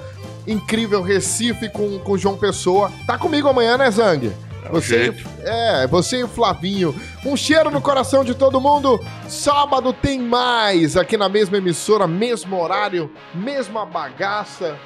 [0.48, 2.92] Incrível Recife com, com João Pessoa.
[3.06, 4.32] Tá comigo amanhã, né, Zang?
[4.72, 5.28] o jeito.
[5.44, 6.96] é, você e o Flavinho.
[7.26, 9.00] Um cheiro no coração de todo mundo.
[9.28, 14.78] Sábado tem mais aqui na mesma emissora, mesmo horário, mesma bagaça.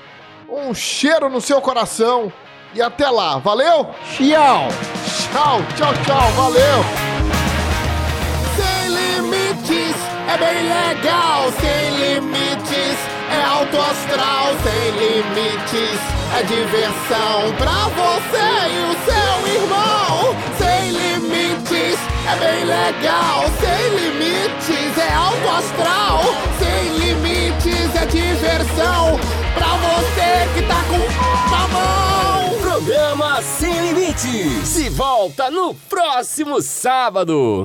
[0.49, 2.31] Um cheiro no seu coração.
[2.76, 3.88] E até lá, valeu?
[4.11, 4.67] Tchau!
[5.32, 6.84] Tchau, tchau, tchau, valeu!
[8.57, 9.95] Sem limites,
[10.28, 12.97] é bem legal, sem limites,
[13.32, 15.99] é alto astral, sem limites,
[16.38, 20.36] é diversão pra você e o seu irmão.
[20.57, 21.97] Sem limites,
[22.28, 26.23] é bem legal, sem limites, é alto astral,
[26.59, 29.17] sem limites, é diversão
[29.53, 32.34] pra você que tá com a mão.
[32.76, 34.67] Programa Sem Limites.
[34.67, 37.63] Se volta no próximo sábado.